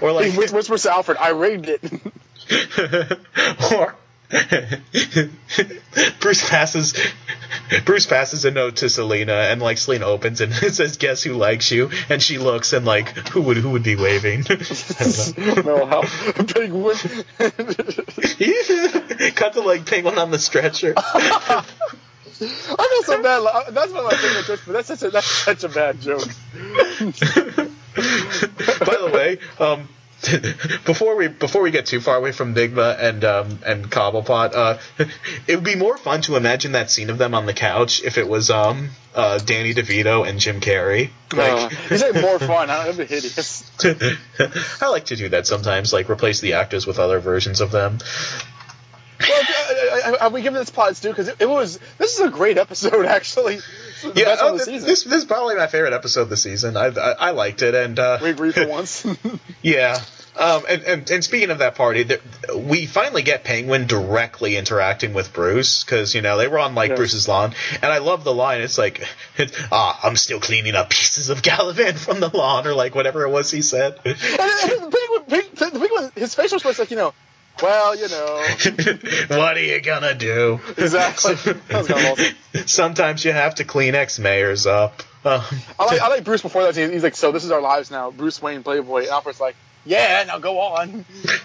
[0.00, 1.82] or like, whispers to Alfred, "I rigged it."
[3.72, 3.96] or
[6.20, 6.94] Bruce passes
[7.84, 11.34] Bruce passes a note to Selina and like Selina opens and it says guess who
[11.34, 15.36] likes you and she looks and like who would who would be waving I don't
[15.36, 15.54] know.
[15.54, 16.54] Mental health.
[16.54, 16.96] Penguin.
[19.34, 21.64] cut to like penguin on the stretcher I
[22.40, 23.38] feel so bad.
[23.38, 26.26] like, That's of my favorite jokes, but that's such a that's such a bad joke.
[27.94, 29.88] by the way um
[30.84, 34.78] before we before we get too far away from Nygma and um, and Cobblepot, uh,
[35.46, 38.18] it would be more fun to imagine that scene of them on the couch if
[38.18, 41.08] it was um, uh, Danny DeVito and Jim Carrey.
[41.08, 41.10] Uh,
[41.42, 42.70] Like, you say more fun.
[42.70, 43.70] I don't know, it'd be hideous.
[44.80, 47.98] I like to do that sometimes, like replace the actors with other versions of them.
[49.28, 51.78] Well, I, we give this plot its due because it, it was.
[51.98, 53.56] This is a great episode, actually.
[53.56, 54.88] This is the Yeah, best oh, one of the th- season.
[54.88, 56.76] this this is probably my favorite episode of the season.
[56.76, 59.06] I I, I liked it, and uh, we agree for once.
[59.62, 59.98] yeah.
[60.34, 62.22] Um, and, and, and speaking of that party, th-
[62.56, 66.88] we finally get Penguin directly interacting with Bruce because you know they were on like
[66.88, 66.96] Yeah.
[66.96, 68.62] Bruce's lawn, and I love the line.
[68.62, 69.06] It's like,
[69.70, 73.28] "Ah, I'm still cleaning up pieces of Galavan from the lawn," or like whatever it
[73.28, 73.98] was he said.
[74.06, 77.12] And the penguin, peng- the penguin, his facial expression, like you know,
[77.60, 78.44] well, you know,
[79.36, 80.60] what are you gonna do?
[80.76, 81.34] exactly.
[81.34, 82.34] That was kind of awesome.
[82.66, 85.02] Sometimes you have to Kleenex mayors up.
[85.24, 85.42] Um,
[85.78, 86.76] I like, I like Bruce before that.
[86.76, 88.10] He's like, so this is our lives now.
[88.10, 89.06] Bruce Wayne, Playboy.
[89.08, 91.04] Alfred's like, yeah, now go on.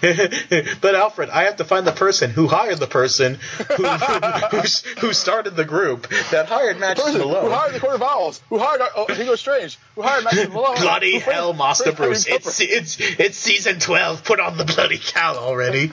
[0.80, 3.38] but Alfred, I have to find the person who hired the person
[3.76, 4.60] who, who,
[5.00, 8.40] who started the group that hired Matches Person who hired the Court of Owls?
[8.48, 9.78] Who hired oh, Hugo Strange?
[9.96, 10.76] Who hired Matthew Malone?
[10.76, 12.26] Bloody Who hell, Master Bruce!
[12.26, 14.24] It's it's it's season twelve.
[14.24, 15.90] Put on the bloody cowl already.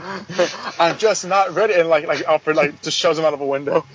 [0.79, 1.73] I'm just not ready.
[1.73, 3.85] And like, like Alfred, like just shoves him out of a window.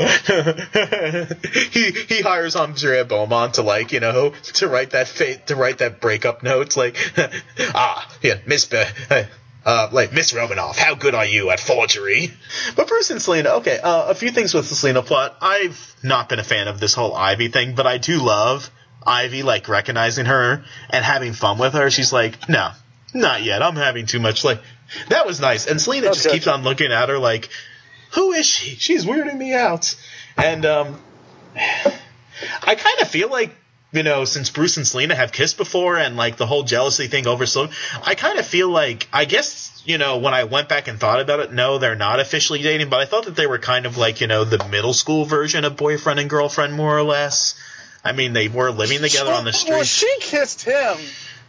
[1.72, 5.78] he he hires Andrea Beaumont to like you know to write that fa- to write
[5.78, 6.96] that breakup note like
[7.74, 8.84] ah yeah Miss Be-
[9.64, 12.30] uh, like Miss Romanoff, how good are you at forgery?
[12.76, 15.36] But Bruce and Selina, okay, uh, a few things with the Selina plot.
[15.40, 18.70] I've not been a fan of this whole Ivy thing, but I do love
[19.06, 21.90] Ivy like recognizing her and having fun with her.
[21.90, 22.70] She's like, no,
[23.14, 23.62] not yet.
[23.62, 24.44] I'm having too much.
[24.44, 24.60] Like
[25.08, 27.50] that was nice, and Selina just keeps on looking at her like,
[28.12, 28.76] who is she?
[28.76, 29.96] She's weirding me out.
[30.36, 31.00] And um,
[31.56, 33.54] I kind of feel like
[33.92, 37.26] you know, since Bruce and Selina have kissed before, and like the whole jealousy thing
[37.26, 37.68] over so,
[38.04, 41.20] I kind of feel like I guess you know when I went back and thought
[41.20, 43.96] about it, no, they're not officially dating, but I thought that they were kind of
[43.96, 47.58] like you know the middle school version of boyfriend and girlfriend, more or less.
[48.04, 49.72] I mean, they were living together on the street.
[49.72, 50.96] Well, she kissed him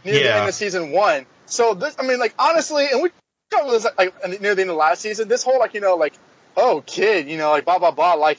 [0.04, 1.26] near the end of season one.
[1.46, 3.10] So this, I mean, like honestly, and we
[3.50, 5.28] talked about this like near the end of last season.
[5.28, 6.14] This whole like you know like
[6.56, 8.38] oh kid, you know like blah blah blah like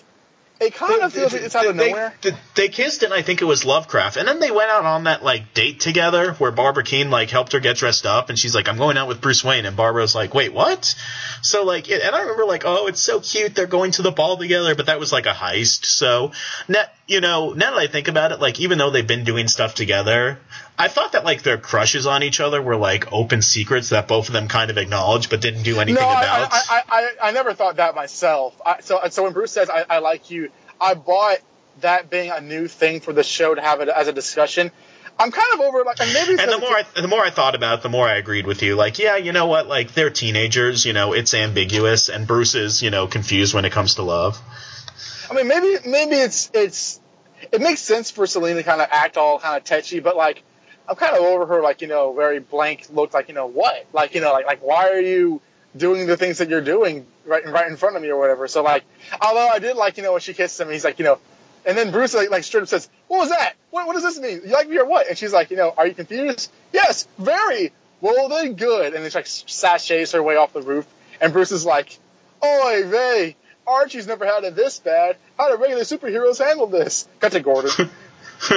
[0.64, 2.14] it kind of feels like it's out of they, nowhere.
[2.22, 5.06] They, they kissed, and I think it was Lovecraft, and then they went out on
[5.06, 8.56] that like date together, where Barbara Kean like helped her get dressed up, and she's
[8.56, 10.96] like, "I'm going out with Bruce Wayne," and Barbara's like, "Wait, what?"
[11.42, 14.12] So like, it, and I remember like, "Oh, it's so cute, they're going to the
[14.12, 15.86] ball together," but that was like a heist.
[15.86, 16.32] So
[16.68, 19.48] net, you know, now that I think about it, like even though they've been doing
[19.48, 20.40] stuff together,
[20.78, 24.28] I thought that like their crushes on each other were like open secrets that both
[24.28, 26.50] of them kind of acknowledged but didn't do anything No, about.
[26.52, 28.60] I, I, I, I never thought that myself.
[28.66, 30.50] I, so, so when Bruce says I, I like you,
[30.82, 31.38] I bought
[31.82, 34.72] that being a new thing for the show to have it as a discussion.
[35.20, 37.54] I'm kind of over like and maybe and the more I, the more I thought
[37.54, 38.76] about it, the more I agreed with you.
[38.76, 39.68] Like, yeah, you know what?
[39.68, 40.86] Like, they're teenagers.
[40.86, 44.42] You know, it's ambiguous, and Bruce is, you know, confused when it comes to love.
[45.30, 47.00] I mean, maybe maybe it's it's
[47.52, 50.44] it makes sense for Selina to kind of act all kind of touchy, but like
[50.88, 53.86] I'm kind of over her like you know very blank look, like you know what,
[53.94, 55.42] like you know like like why are you
[55.76, 58.48] doing the things that you're doing right right in front of me or whatever.
[58.48, 58.84] So like,
[59.22, 61.20] although I did like you know when she kisses him, he's like you know,
[61.66, 63.54] and then Bruce like like straight up says, "What was that?
[63.72, 64.42] What what does this mean?
[64.46, 67.72] You like me or what?" And she's like, you know, "Are you confused?" Yes, very.
[68.02, 68.94] Well then, good.
[68.94, 70.86] And she like sashays her way off the roof,
[71.22, 71.98] and Bruce is like,
[72.44, 75.16] "Oy vey." Archie's never had it this bad.
[75.38, 77.08] How do regular superheroes handle this?
[77.22, 77.90] Cut to Gordon.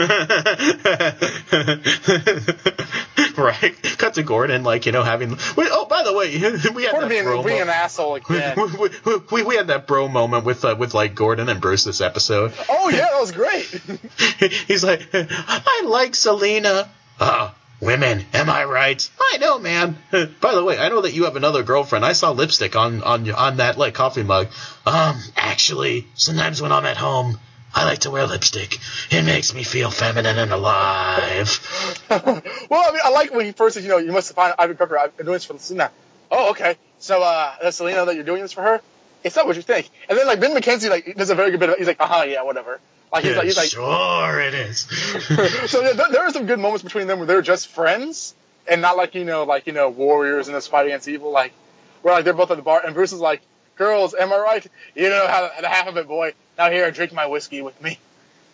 [3.36, 3.74] right?
[3.98, 5.30] Cut to Gordon, like you know, having.
[5.30, 6.30] Wait, oh, by the way,
[6.74, 8.56] we had Gordon that bro being an asshole again.
[8.80, 11.84] we, we, we, we had that bro moment with uh, with like Gordon and Bruce
[11.84, 12.52] this episode.
[12.68, 13.66] oh yeah, that was great.
[14.66, 16.88] He's like, I like Selina.
[17.20, 19.08] Ah, women, am I right?
[19.20, 19.96] I know, man.
[20.10, 22.04] By the way, I know that you have another girlfriend.
[22.04, 24.48] I saw lipstick on on on that like coffee mug.
[24.84, 27.38] Um, actually, sometimes when I'm at home,
[27.76, 28.78] I like to wear lipstick.
[29.10, 31.60] It makes me feel feminine and alive.
[32.10, 34.72] well, I mean, I like when he first says, you know, you must find Ivy
[34.72, 34.98] Pepper.
[34.98, 35.90] I've been doing this for Selina.
[36.30, 36.76] Oh, okay.
[37.00, 38.80] So, uh, does Selina that you're doing this for her?
[39.24, 39.90] It's not what you think.
[40.08, 42.06] And then, like, Ben McKenzie, like, does a very good bit of He's like, uh
[42.06, 42.80] huh, yeah, whatever.
[43.12, 44.78] Like, he's Yeah, like, he's like, sure it is.
[45.70, 48.34] so yeah, there, there are some good moments between them where they're just friends
[48.66, 51.30] and not like, you know, like, you know, warriors in this fight against evil.
[51.30, 51.52] Like,
[52.00, 53.42] where, like, they're both at the bar and Bruce is like,
[53.76, 54.66] girls, am I right?
[54.94, 56.32] You know how, the half of it, boy.
[56.58, 57.98] Now here, drink my whiskey with me.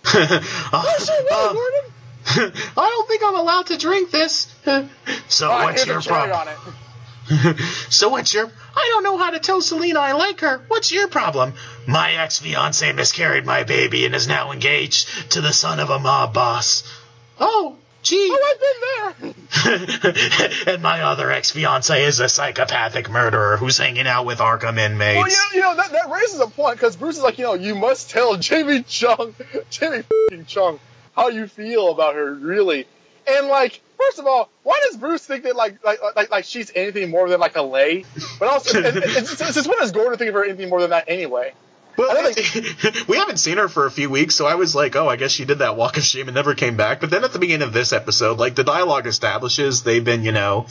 [0.04, 0.18] So
[0.70, 1.92] what, uh, Gordon?
[2.76, 4.52] I don't think I'm allowed to drink this.
[5.28, 6.38] so Oh, what's your problem?
[6.38, 7.56] on it.
[7.88, 8.50] so what's your?
[8.76, 10.62] I don't know how to tell Selina I like her.
[10.68, 11.54] What's your problem?
[11.86, 15.98] My ex fiance miscarried my baby and is now engaged to the son of a
[15.98, 16.82] mob boss.
[17.38, 18.28] Oh, gee.
[18.30, 20.74] Oh, I've been there.
[20.74, 25.18] and my other ex fiance is a psychopathic murderer who's hanging out with Arkham inmates.
[25.18, 27.44] Well, you know, you know that, that raises a point because Bruce is like, you
[27.44, 29.34] know, you must tell Jamie Chung,
[29.70, 30.04] Jamie
[30.46, 30.80] Chung,
[31.14, 32.86] how you feel about her, really.
[33.26, 36.72] And like, first of all, why does Bruce think that like like like, like she's
[36.74, 38.04] anything more than like a lay?
[38.38, 40.90] But also, it, it's, it's, it's when does Gordon think of her anything more than
[40.90, 41.52] that anyway?
[41.96, 42.32] Well,
[43.08, 45.30] we haven't seen her for a few weeks, so I was like, oh, I guess
[45.30, 47.00] she did that walk of shame and never came back.
[47.00, 50.32] But then at the beginning of this episode, like the dialogue establishes they've been, you
[50.32, 50.66] know,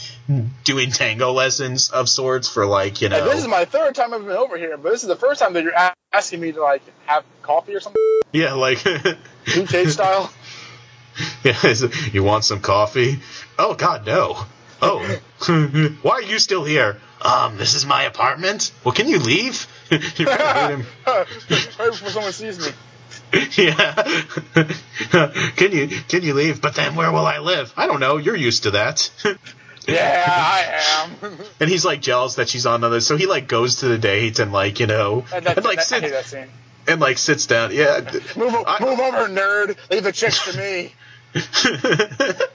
[0.63, 3.23] doing tango lessons of sorts for like, you know.
[3.29, 5.53] This is my third time I've been over here, but this is the first time
[5.53, 5.75] that you're
[6.11, 8.01] asking me to like have coffee or something,
[8.33, 8.83] yeah, like.
[9.55, 10.31] Luke Cage style.
[11.43, 13.19] Yeah, is it- you want some coffee?
[13.59, 14.45] Oh God, no.
[14.81, 14.99] Oh,
[16.01, 16.99] why are you still here?
[17.21, 18.71] Um, this is my apartment.
[18.83, 19.67] Well, can you leave?
[20.17, 20.85] you hate him.
[21.07, 21.27] right
[21.91, 22.71] before someone sees me.
[23.57, 24.23] Yeah.
[25.55, 26.61] can you can you leave?
[26.61, 27.73] But then where will I live?
[27.77, 28.17] I don't know.
[28.17, 29.09] You're used to that.
[29.87, 31.37] Yeah, I am.
[31.59, 34.39] and he's like jealous that she's on other, so he like goes to the date
[34.39, 36.35] and like you know And that, and like that, sits
[36.87, 37.73] and like sits down.
[37.73, 38.01] Yeah.
[38.35, 39.77] Move, I- move over, nerd.
[39.89, 40.93] Leave the chicks to me.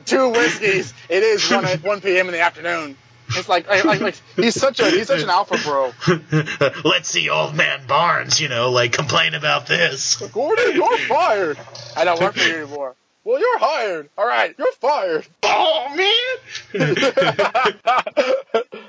[0.05, 0.92] Two whiskeys.
[1.09, 2.27] It is one one p.m.
[2.27, 2.96] in the afternoon.
[3.31, 5.93] It's like, like, like, like he's such a he's such an alpha bro.
[6.85, 10.17] Let's see old man Barnes, you know, like complain about this.
[10.33, 11.59] Gordon, you're fired.
[11.97, 12.95] I don't work for you anymore.
[13.25, 14.09] Well, you're hired.
[14.17, 15.27] All right, you're fired.
[15.43, 16.95] Oh man.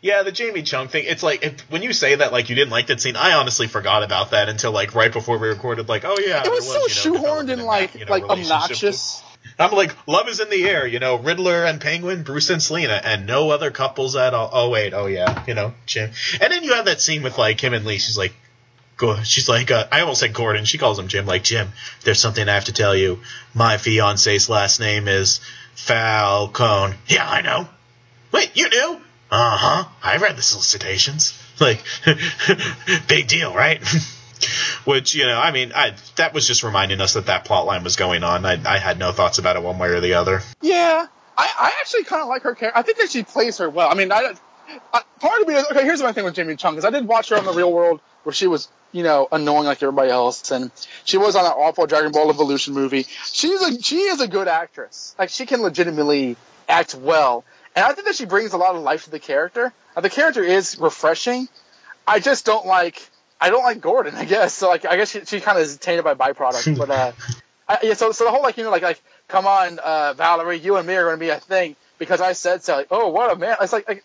[0.00, 1.04] yeah, the Jamie Chung thing.
[1.06, 3.16] It's like if, when you say that, like you didn't like that scene.
[3.16, 5.88] I honestly forgot about that until like right before we recorded.
[5.88, 8.12] Like, oh yeah, It was there so you know, shoehorned and like that, you know,
[8.12, 9.19] like obnoxious.
[9.60, 13.00] I'm like, love is in the air, you know, Riddler and Penguin, Bruce and Selina,
[13.04, 14.50] and no other couples at all.
[14.52, 16.10] Oh wait, oh yeah, you know, Jim.
[16.40, 17.98] And then you have that scene with like him and Lee.
[17.98, 18.32] She's like,
[18.96, 19.22] go.
[19.22, 20.64] She's like, uh, I almost said Gordon.
[20.64, 21.26] She calls him Jim.
[21.26, 21.68] Like Jim,
[22.04, 23.20] there's something I have to tell you.
[23.54, 25.40] My fiance's last name is
[25.74, 26.94] Falcone.
[27.08, 27.68] Yeah, I know.
[28.32, 29.00] Wait, you knew?
[29.30, 29.84] Uh huh.
[30.02, 31.38] I read the solicitations.
[31.60, 31.82] Like,
[33.08, 33.82] big deal, right?
[34.84, 37.84] Which you know, I mean, I that was just reminding us that that plot line
[37.84, 38.44] was going on.
[38.44, 40.42] I, I had no thoughts about it one way or the other.
[40.60, 42.78] Yeah, I, I actually kind of like her character.
[42.78, 43.90] I think that she plays her well.
[43.90, 44.34] I mean, I,
[44.92, 45.84] I part of me is okay.
[45.84, 48.00] Here's my thing with Jamie Chung because I did watch her on the Real World
[48.22, 50.70] where she was, you know, annoying like everybody else, and
[51.04, 53.06] she was on that awful Dragon Ball Evolution movie.
[53.24, 55.14] She's a she is a good actress.
[55.18, 56.36] Like she can legitimately
[56.68, 59.72] act well, and I think that she brings a lot of life to the character.
[60.00, 61.48] The character is refreshing.
[62.06, 63.09] I just don't like.
[63.40, 64.14] I don't like Gordon.
[64.14, 64.68] I guess so.
[64.68, 67.12] Like I guess she, she kind of is tainted by byproduct, but uh.
[67.68, 70.58] I, yeah, so so the whole like you know like like come on uh, Valerie,
[70.58, 72.74] you and me are going to be a thing because I said so.
[72.74, 73.56] Like, oh, what a man!
[73.60, 74.04] It's like, like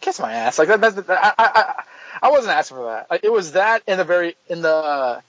[0.00, 0.58] kiss my ass.
[0.58, 0.80] Like that.
[0.80, 1.84] that, that I, I
[2.22, 3.10] I wasn't asking for that.
[3.10, 5.20] Like, it was that in the very in the uh,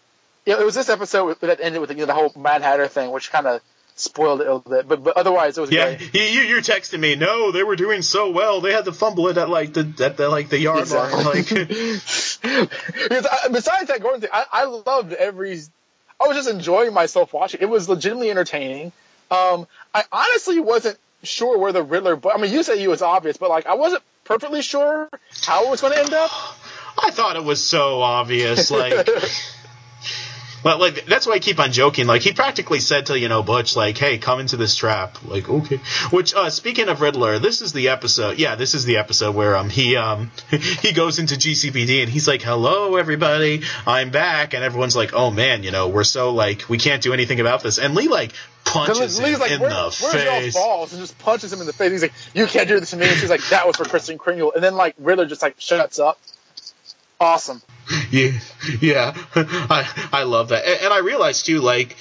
[0.45, 3.31] it, was this episode that ended with you know, the whole Mad Hatter thing, which
[3.31, 3.61] kind of
[4.01, 4.87] spoiled it a little bit.
[4.87, 6.13] But but otherwise, it was Yeah, great.
[6.13, 7.15] you, you- you're texting me.
[7.15, 8.59] No, they were doing so well.
[8.61, 11.23] They had to fumble it at like the at the like the yard line.
[11.25, 15.59] Like, because I, besides that Gordon thing, I, I loved every.
[16.19, 17.61] I was just enjoying myself watching.
[17.61, 18.91] It was legitimately entertaining.
[19.31, 23.01] Um, I honestly wasn't sure where the Riddler, but I mean, you said he was
[23.01, 25.09] obvious, but like I wasn't perfectly sure
[25.45, 26.29] how it was going to end up.
[27.03, 28.69] I thought it was so obvious.
[28.69, 29.07] Like,
[30.63, 32.07] but like that's why I keep on joking.
[32.07, 35.49] Like he practically said to you know Butch, like, "Hey, come into this trap." Like,
[35.49, 35.77] okay.
[36.11, 38.39] Which, uh, speaking of Riddler, this is the episode.
[38.39, 40.31] Yeah, this is the episode where um he um
[40.81, 45.31] he goes into GCPD and he's like, "Hello, everybody, I'm back," and everyone's like, "Oh
[45.31, 48.33] man, you know we're so like we can't do anything about this." And Lee like
[48.63, 50.53] punches him like, in Where, the face.
[50.53, 50.93] balls?
[50.93, 51.91] And just punches him in the face.
[51.91, 53.07] He's like, you can't do this to me.
[53.07, 54.53] And she's like, that was for Kristen Kringle.
[54.53, 56.19] And then like Riddler just like shuts up.
[57.21, 57.61] Awesome.
[58.09, 58.31] Yeah,
[58.81, 61.95] yeah, I I love that, and, and I realized too, like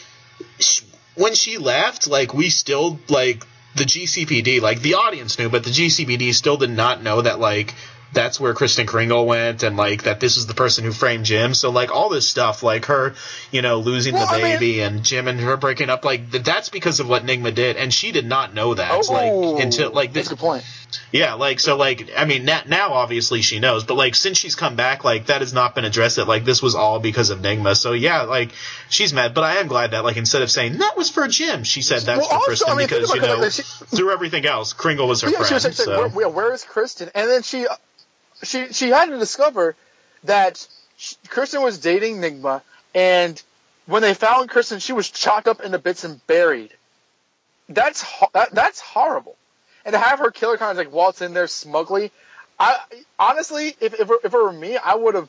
[0.58, 0.80] sh-
[1.14, 3.44] when she left, like we still like
[3.76, 7.74] the GCPD, like the audience knew, but the GCPD still did not know that like
[8.12, 11.54] that's where Kristen Kringle went, and like that this is the person who framed Jim.
[11.54, 13.14] So like all this stuff, like her,
[13.52, 16.30] you know, losing Well, the I mean- baby and Jim and her breaking up, like
[16.30, 18.90] that's because of what Nygma did, and she did not know that.
[18.92, 20.64] Oh, like until like that's this, a good point.
[21.12, 24.54] Yeah, like so, like I mean, na- now obviously she knows, but like since she's
[24.54, 26.16] come back, like that has not been addressed.
[26.16, 27.76] That like this was all because of Nygma.
[27.76, 28.50] So yeah, like
[28.88, 31.64] she's mad, but I am glad that like instead of saying that was for Jim,
[31.64, 34.12] she said that's Well, for also, Kristen I mean, because you know like, she- through
[34.12, 35.54] everything else, Kringle was her yeah, she friend.
[35.54, 36.08] was like, so.
[36.08, 37.10] where, where, is Kristen?
[37.14, 37.74] And then she, uh,
[38.42, 39.76] she, she had to discover
[40.24, 42.62] that sh Kristen was dating Nygma,
[42.94, 43.40] and
[43.86, 46.72] when they found Kristen, she was chopped up into bits and buried.
[47.68, 49.36] That's ho- that, that's horrible.
[49.84, 52.10] And to have her killer kind of like waltz in there smugly,
[52.58, 52.76] I
[53.18, 55.28] honestly, if if, it- if it were me, I would have.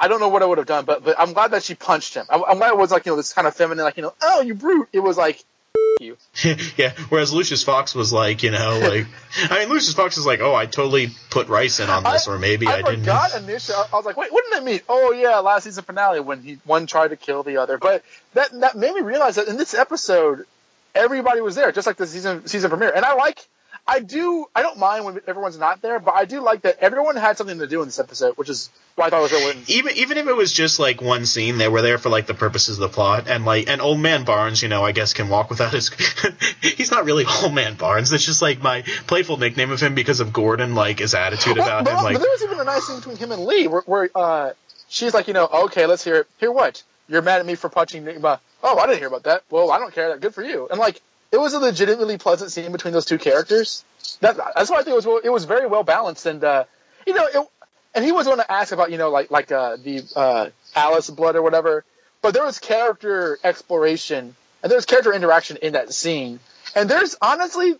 [0.00, 2.14] I don't know what I would have done, but but I'm glad that she punched
[2.14, 2.26] him.
[2.28, 4.14] I'm, I'm glad it was like you know this kind of feminine, like you know,
[4.22, 4.88] oh you brute.
[4.92, 5.44] It was like
[6.00, 6.16] you.
[6.76, 9.06] yeah, whereas Lucius Fox was like, you know, like
[9.50, 12.32] I mean, Lucius Fox is like, oh, I totally put rice in on this, I-
[12.32, 13.00] or maybe I, I, didn't.
[13.00, 13.76] forgot initially.
[13.76, 14.80] I I was like, wait, what did that mean?
[14.88, 17.78] Oh yeah, last season finale when he one tried to kill the other.
[17.78, 18.02] But
[18.34, 20.46] that that made me realize that in this episode,
[20.94, 22.92] everybody was there, just like the season season premiere.
[22.94, 23.46] And I like,
[23.86, 27.16] I do, I don't mind when everyone's not there, but I do like that everyone
[27.16, 29.56] had something to do in this episode, which is why I thought it was really.
[29.66, 32.34] even even if it was just like one scene, they were there for like the
[32.34, 35.28] purposes of the plot, and like and Old Man Barnes, you know, I guess can
[35.28, 35.90] walk without his.
[36.60, 38.10] he's not really Old Man Barnes.
[38.10, 41.66] That's just like my playful nickname of him because of Gordon, like his attitude Well,
[41.66, 42.04] about but, him.
[42.04, 44.52] Like, but there was even a nice scene between him and Lee, where, where uh,
[44.88, 46.26] she's like, you know, okay, let's hear it.
[46.38, 46.82] Hear what?
[47.12, 48.40] You're mad at me for punching Nygma.
[48.62, 49.42] Oh, I didn't hear about that.
[49.50, 50.08] Well, I don't care.
[50.08, 50.66] That good for you.
[50.70, 50.98] And like,
[51.30, 53.84] it was a legitimately pleasant scene between those two characters.
[54.20, 56.64] That, that's why I think it was it was very well balanced, and uh,
[57.06, 57.48] you know, it,
[57.94, 61.10] and he was going to ask about you know like like uh, the uh, Alice
[61.10, 61.84] blood or whatever,
[62.22, 66.40] but there was character exploration and there was character interaction in that scene,
[66.74, 67.74] and there's honestly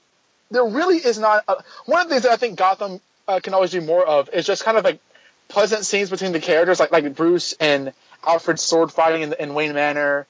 [0.51, 1.55] there really is not uh
[1.87, 4.45] one of the things that I think Gotham uh, can always do more of is
[4.45, 5.01] just kind of like
[5.49, 7.93] pleasant scenes between the characters, like like Bruce and
[8.27, 10.27] Alfred sword fighting in, in Wayne Manor,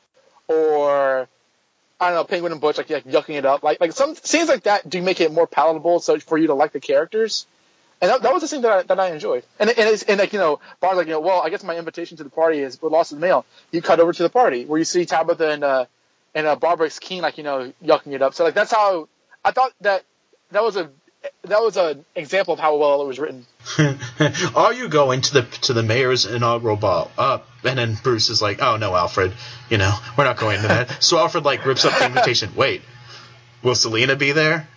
[0.48, 1.28] or
[2.00, 4.48] I don't know Penguin and Butch like, like yucking it up, like like some scenes
[4.48, 7.46] like that do make it more palatable, so for you to like the characters.
[8.00, 9.44] And that, that was the thing that I, that I enjoyed.
[9.60, 11.76] And and, it's, and like you know, Barnes like you know, well, I guess my
[11.76, 13.46] invitation to the party is we're lost in the mail.
[13.70, 15.84] You cut over to the party where you see Tabitha and uh
[16.34, 18.34] and uh, Barbara Kean like you know yucking it up.
[18.34, 19.08] So like that's how
[19.44, 20.04] I thought that
[20.50, 20.90] that was a
[21.44, 23.46] that was an example of how well it was written.
[24.56, 27.10] are you going to the to the mayor's inaugural ball?
[27.18, 29.32] Uh, and then Bruce is like, oh no, Alfred,
[29.68, 31.02] you know, we're not going to that.
[31.02, 32.54] so Alfred like rips up the invitation.
[32.54, 32.82] Wait,
[33.62, 34.68] will Selina be there?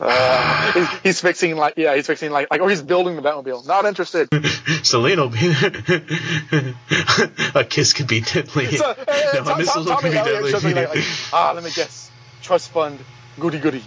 [0.00, 3.66] Uh, he's, he's fixing like yeah, he's fixing like like or he's building the Batmobile.
[3.66, 4.28] Not interested.
[4.82, 5.54] Selina will be
[7.54, 8.76] a kiss could be deadly.
[8.76, 8.94] So, uh,
[9.34, 10.96] no, a Tom, missile Tom, could Tommy be Elliott shows me deadly.
[11.00, 12.10] like, like, ah, let me guess,
[12.42, 12.98] trust fund,
[13.38, 13.84] goody goody.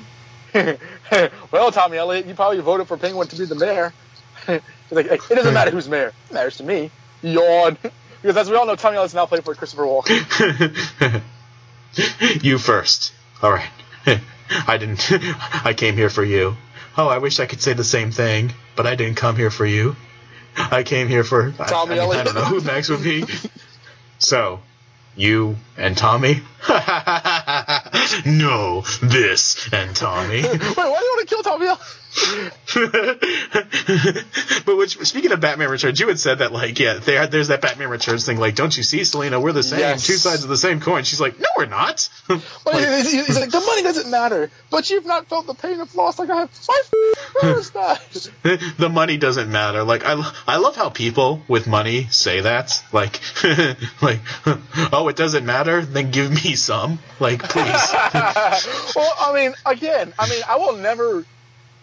[1.52, 3.94] well, Tommy Elliott, you probably voted for Penguin to be the mayor.
[4.48, 6.14] He's like, it doesn't matter who's mayor.
[6.30, 6.92] It matters to me.
[7.22, 7.78] Yawn.
[8.22, 11.22] because as we all know, Tommy Elliott's now playing for Christopher Walken.
[12.44, 13.14] you first.
[13.42, 13.70] All right.
[14.68, 15.12] I didn't.
[15.66, 16.56] I came here for you.
[16.98, 19.66] Oh, I wish I could say the same thing, but I didn't come here for
[19.66, 19.96] you.
[20.56, 21.54] I came here for.
[21.60, 23.26] I, I, Tommy mean, I don't know who Max would be.
[24.20, 24.62] So,
[25.16, 26.42] you and Tommy?
[28.26, 30.42] No, this and Tommy.
[30.44, 31.68] Wait, why do you want to kill Tommy
[34.66, 37.62] but which, speaking of Batman Returns, you had said that like yeah, there, there's that
[37.62, 38.38] Batman Returns thing.
[38.40, 39.40] Like, don't you see, Selina?
[39.40, 40.06] We're the same, Yes.
[40.08, 41.04] two sides of the same coin.
[41.04, 42.10] She's like, no, we're not.
[42.28, 45.80] But he's, he's- he's like, the money doesn't matter, but you've not felt the pain
[45.80, 46.50] of loss like I have.
[46.68, 48.32] My f- does.
[48.78, 49.84] the money doesn't matter.
[49.84, 52.84] Like I, I love how people with money say that.
[52.92, 53.20] Like,
[54.02, 54.20] like,
[54.92, 55.82] oh, it doesn't matter.
[55.82, 57.00] Then give me some.
[57.20, 57.94] Like, please.
[58.96, 61.26] Well, I mean, again, I mean, I will never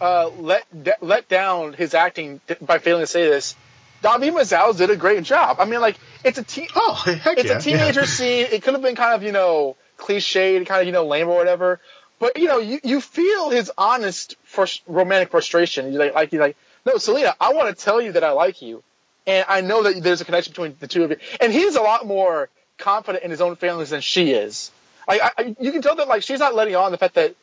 [0.01, 3.55] uh, let d- let down his acting d- by failing to say this.
[4.01, 5.57] David Mazouz did a great job.
[5.59, 8.05] I mean, like it's a teen, oh, it's yeah, a teenager yeah.
[8.05, 8.47] scene.
[8.51, 11.35] It could have been kind of you know cliched, kind of you know lame or
[11.35, 11.79] whatever.
[12.19, 15.91] But you know, you, you feel his honest frus- romantic frustration.
[15.91, 18.61] You like like you like no, Selina, I want to tell you that I like
[18.61, 18.83] you,
[19.25, 21.17] and I know that there's a connection between the two of you.
[21.41, 24.71] And he's a lot more confident in his own feelings than she is.
[25.07, 27.35] Like I, I, you can tell that like she's not letting on the fact that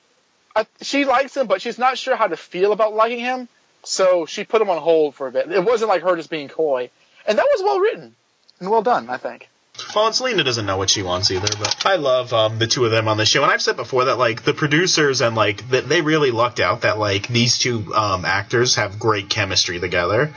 [0.55, 3.49] I, she likes him, but she's not sure how to feel about liking him.
[3.85, 5.51] So she put him on hold for a bit.
[5.51, 6.91] It wasn't like her just being coy,
[7.27, 8.15] and that was well written
[8.61, 9.09] and well done.
[9.11, 9.49] I think.
[9.95, 12.85] Well, and Selina doesn't know what she wants either, but I love um, the two
[12.85, 13.43] of them on the show.
[13.43, 16.83] And I've said before that like the producers and like that they really lucked out
[16.83, 20.31] that like these two um, actors have great chemistry together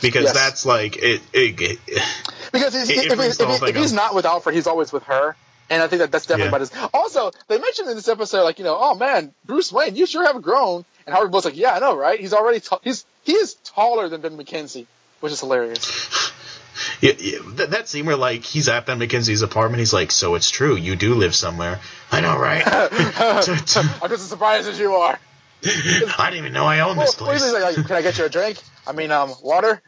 [0.00, 0.32] because Yes.
[0.34, 1.20] that's like it.
[1.32, 1.78] it, it
[2.52, 5.02] Because he's, It- it if, if, thing if he's not with Alfred, he's always with
[5.04, 5.34] her.
[5.70, 6.48] And I think that that's definitely Yeah.
[6.48, 6.90] about his.
[6.94, 10.24] Also, they mentioned in this episode, like, you know, oh man, Bruce Wayne, you sure
[10.26, 10.84] have grown.
[11.06, 12.18] And Howard Blunt's like, yeah, I know, right?
[12.20, 14.86] He's already ta- he's he is taller than Ben McKenzie,
[15.20, 16.32] which is hilarious.
[17.00, 20.36] Yeah, yeah, that, that scene where like he's at Ben McKenzie's apartment, he's like, "So
[20.36, 21.80] it's true, you do live somewhere."
[22.12, 22.62] I know, right?
[22.66, 25.18] I'm just as surprised as you are.
[25.66, 27.76] I didn't even know I owned this Well, what is place.
[27.76, 28.58] like, can I get you a drink?
[28.86, 29.82] I mean, um, water.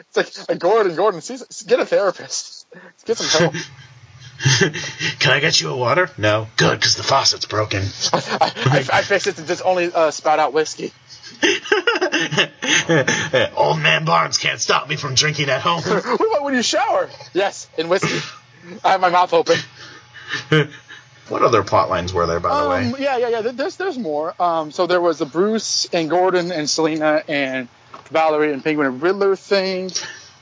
[0.00, 2.66] It's like, like Gordon, Gordon, see, get a therapist.
[3.06, 3.54] Get some help.
[5.18, 6.10] Can I get you a water?
[6.16, 6.48] No.
[6.56, 7.82] Good, because the faucet's broken.
[8.12, 10.92] I, I, I fixed it to just only uh, spout out whiskey.
[13.56, 15.82] Old man Barnes can't stop me from drinking at home.
[15.82, 17.08] What about when you shower?
[17.32, 18.18] Yes, in whiskey.
[18.84, 19.56] I have my mouth open.
[21.28, 23.00] what other plot lines were there, by the Um, way?
[23.00, 23.40] yeah, yeah, yeah.
[23.52, 24.34] There's there's more.
[24.42, 27.68] Um, so there was the Bruce and Gordon and Selina and
[28.10, 29.90] Valerie and Penguin and Riddler thing.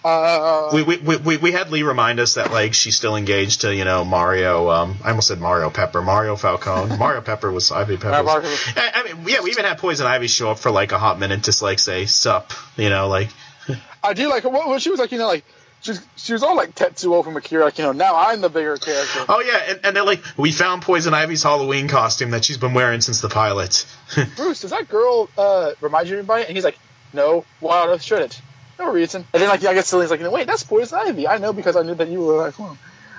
[0.08, 3.74] Uh, We, we, we, we- had Lee remind us that like she's still engaged to
[3.74, 4.70] you know Mario.
[4.70, 6.02] Um, I almost said Mario Pepper.
[6.02, 6.96] Mario Falcone.
[6.98, 8.22] Mario Pepper was Ivy Pepper.
[8.22, 10.98] Mario- I, I mean, yeah, we even had Poison Ivy show up for like a
[10.98, 12.52] hot minute to like say sup.
[12.76, 13.28] You know, like
[14.02, 15.44] I do like what when she was like, you know, like
[15.80, 18.48] she was, she was all like Tetsuo from Akira, like you know, now I'm the
[18.48, 19.24] bigger character.
[19.28, 22.74] oh yeah, and, and they're like we found Poison Ivy's Halloween costume that she's been
[22.74, 23.86] wearing since the pilot.
[24.36, 26.44] Bruce, does that girl uh, remind you of anybody?
[26.46, 26.78] And he's like,
[27.12, 27.44] no.
[27.60, 28.40] Why on earth should it?
[28.78, 29.24] No reason.
[29.32, 31.26] And then like I guess Selina's like, wait, that's Poison Ivy.
[31.28, 32.76] I know because I knew that you were like, well.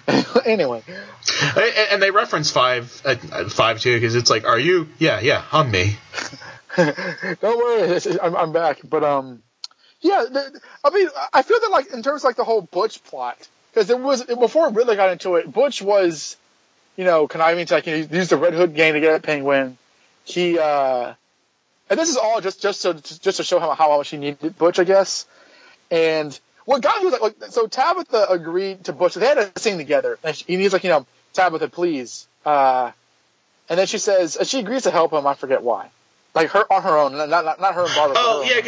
[0.45, 0.81] anyway,
[1.55, 3.15] and, and they reference five uh,
[3.49, 4.89] five too because it's like, are you?
[4.97, 5.97] Yeah, yeah, I'm me.
[6.77, 8.79] don't worry, it's- it's- I'm, I'm back.
[8.83, 9.43] But um,
[10.01, 13.03] yeah, the, I mean, I feel that like in terms of like the whole Butch
[13.03, 13.37] plot,
[13.71, 16.37] because it was before Riddler got into it, Butch was,
[16.95, 19.13] you know, conniving to like you know, he used the Red Hood gang to get
[19.13, 19.77] at Penguin.
[20.23, 21.13] He uh,
[21.89, 24.57] and this is all just just so just to show how how much he needed
[24.57, 25.27] Butch, I guess.
[25.91, 29.15] And what got me was like, like so Tabitha agreed to Butch.
[29.15, 32.27] They had a scene together, and she, and he's like, you know, Tabitha, please.
[32.45, 32.91] Uh,
[33.69, 35.25] and then she says, she agrees to help him.
[35.27, 35.89] I forget why.
[36.35, 38.15] Like her on her own, not not, not her and Barbara.
[38.19, 38.67] Oh yeah, it-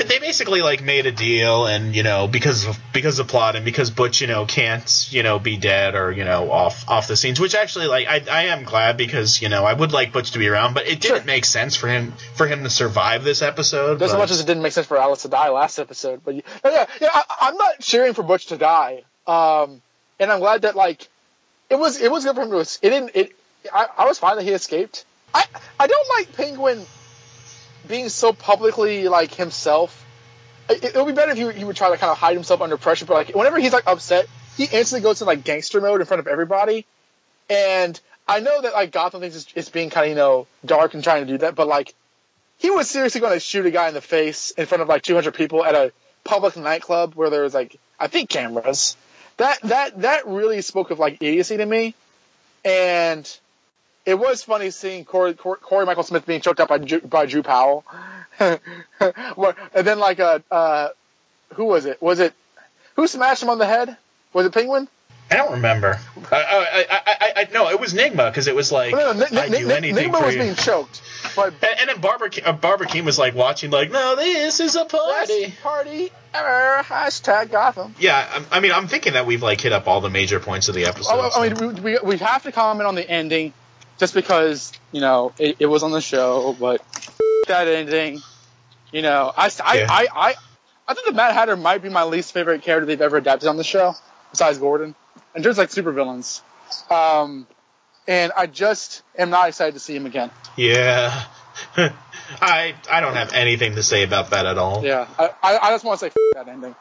[0.00, 3.56] it- they basically like made a deal, and you know because of because of plot
[3.56, 7.08] and because Butch you know can't you know be dead or you know off off
[7.08, 10.12] the scenes, which actually like I I am glad because you know I would like
[10.12, 11.24] Butch to be around, but it didn't Sure.
[11.24, 14.00] make sense for him for him to survive this episode.
[14.02, 16.34] As but- much as it didn't make sense for Alice to die last episode, but
[16.34, 19.04] yeah, yeah, yeah I, I'm not cheering for Butch to die.
[19.26, 19.80] Um,
[20.20, 21.08] and I'm glad that like
[21.70, 22.58] it was it was good for him to.
[22.60, 23.10] It didn't.
[23.14, 23.32] It.
[23.72, 25.06] I, I was fine that he escaped.
[25.34, 25.44] I
[25.78, 26.84] I don't like Penguin
[27.86, 30.04] being so publicly like himself.
[30.68, 32.60] It, it would be better if he, he would try to kind of hide himself
[32.60, 33.06] under pressure.
[33.06, 34.26] But like whenever he's like upset,
[34.56, 36.84] he instantly goes in like gangster mode in front of everybody.
[37.48, 40.94] And I know that like Gotham thinks it's, it's being kind of you know dark
[40.94, 41.94] and trying to do that, but like
[42.58, 45.02] he was seriously going to shoot a guy in the face in front of like
[45.02, 45.92] 200 people at a
[46.24, 48.96] public nightclub where there was like I think cameras.
[49.38, 51.94] That that that really spoke of like idiocy to me,
[52.64, 53.38] and
[54.08, 57.42] it was funny seeing Cory, Cory, Michael Smith being choked up by Drew, by Drew
[57.42, 57.84] Powell.
[58.40, 58.58] And
[59.86, 60.88] then like a uh,
[61.54, 62.00] who was it?
[62.00, 62.32] Was it
[62.96, 63.96] who smashed him on the head?
[64.32, 64.88] Was it Penguin?
[65.30, 65.98] I don't remember.
[66.32, 69.18] I I I, I, I no, it was Nygma because it was like No, no,
[69.18, 71.02] Nick, I Nick, do Nick, anything Nigma was being choked,
[71.36, 74.60] but and, and then Barbara Ke- uh, Barbara Kean was like watching like no, this
[74.60, 75.46] is a party.
[75.46, 76.82] best party ever.
[76.82, 77.94] Hashtag Gotham.
[77.98, 78.16] Yeah,
[78.50, 80.74] I, I mean, I'm thinking that we've like hit up all the major points of
[80.74, 81.12] the episode.
[81.12, 83.52] Oh, I mean, we, we, we have to comment on the ending,
[83.98, 86.84] just because you know it, it was on the show, but
[87.48, 88.22] that ending,
[88.92, 89.86] you know, I, I, Yeah.
[89.88, 90.34] I, I,
[90.86, 93.56] I think the Mad Hatter might be my least favorite character they've ever adapted on
[93.56, 93.94] the show,
[94.30, 94.94] besides Gordon,
[95.34, 96.40] and just like supervillains.
[96.90, 97.46] Um,
[98.06, 100.30] and I just am not excited to see him again.
[100.56, 101.24] Yeah.
[102.40, 104.84] I I don't have anything to say about that at all.
[104.84, 106.74] Yeah, I, I, just want to say F- that ending.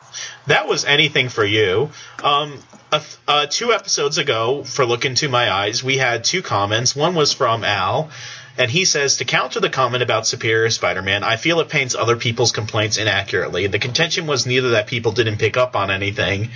[0.47, 1.89] That was anything for you.
[2.23, 2.59] Um,
[2.91, 6.95] a th- uh, two episodes ago, for Look Into My Eyes, we had two comments.
[6.95, 8.09] One was from Al,
[8.57, 12.17] and he says to counter the comment about Superior Spider-Man, I feel it paints other
[12.17, 13.67] people's complaints inaccurately.
[13.67, 16.51] The contention was neither that people didn't pick up on anything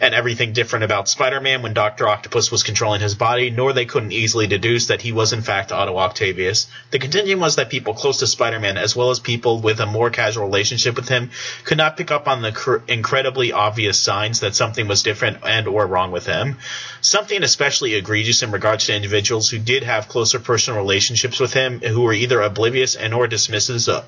[0.00, 4.12] and everything different about Spider-Man when Doctor Octopus was controlling his body, nor they couldn't
[4.12, 6.68] easily deduce that he was in fact Otto Octavius.
[6.90, 10.10] The contention was that people close to Spider-Man, as well as people with a more
[10.10, 11.30] casual relationship with him,
[11.64, 15.68] could not pick up on the cr- incredibly obvious signs that something was different and
[15.68, 16.56] or wrong with him.
[17.00, 21.80] Something especially egregious in regards to individuals who did have closer personal relationships with him,
[21.80, 24.04] who were either oblivious and or dismissive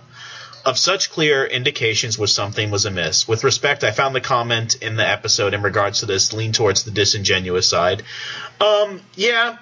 [0.64, 3.28] of, such clear indications was something was amiss.
[3.28, 6.84] With respect, I found the comment in the episode in regards to this lean towards
[6.84, 8.02] the disingenuous side.
[8.60, 9.58] Um, yeah.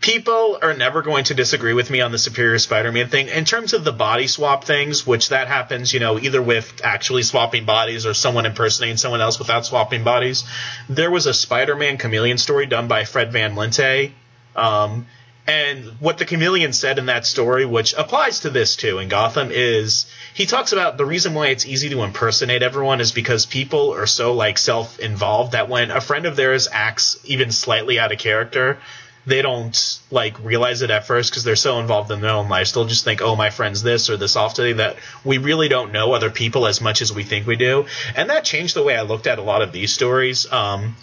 [0.00, 3.28] People are never going to disagree with me on the Superior Spider-Man thing.
[3.28, 7.24] In terms of the body swap things, which that happens, you know, either with actually
[7.24, 10.44] swapping bodies or someone impersonating someone else without swapping bodies.
[10.88, 14.12] There was a Spider-Man chameleon story done by Fred Van Lente.
[14.54, 15.06] Um,
[15.48, 19.50] And what the chameleon said in that story, which applies to this too in Gotham,
[19.50, 23.94] is he talks about the reason why it's easy to impersonate everyone is because people
[23.94, 28.12] are so like self involved that when a friend of theirs acts even slightly out
[28.12, 28.78] of character,
[29.24, 32.72] they don't like realize it at first because they're so involved in their own lives.
[32.72, 35.92] They'll just think, "Oh, my friend's this or this off today." That we really don't
[35.92, 38.96] know other people as much as we think we do, and that changed the way
[38.96, 40.50] I looked at a lot of these stories.
[40.52, 40.96] Um,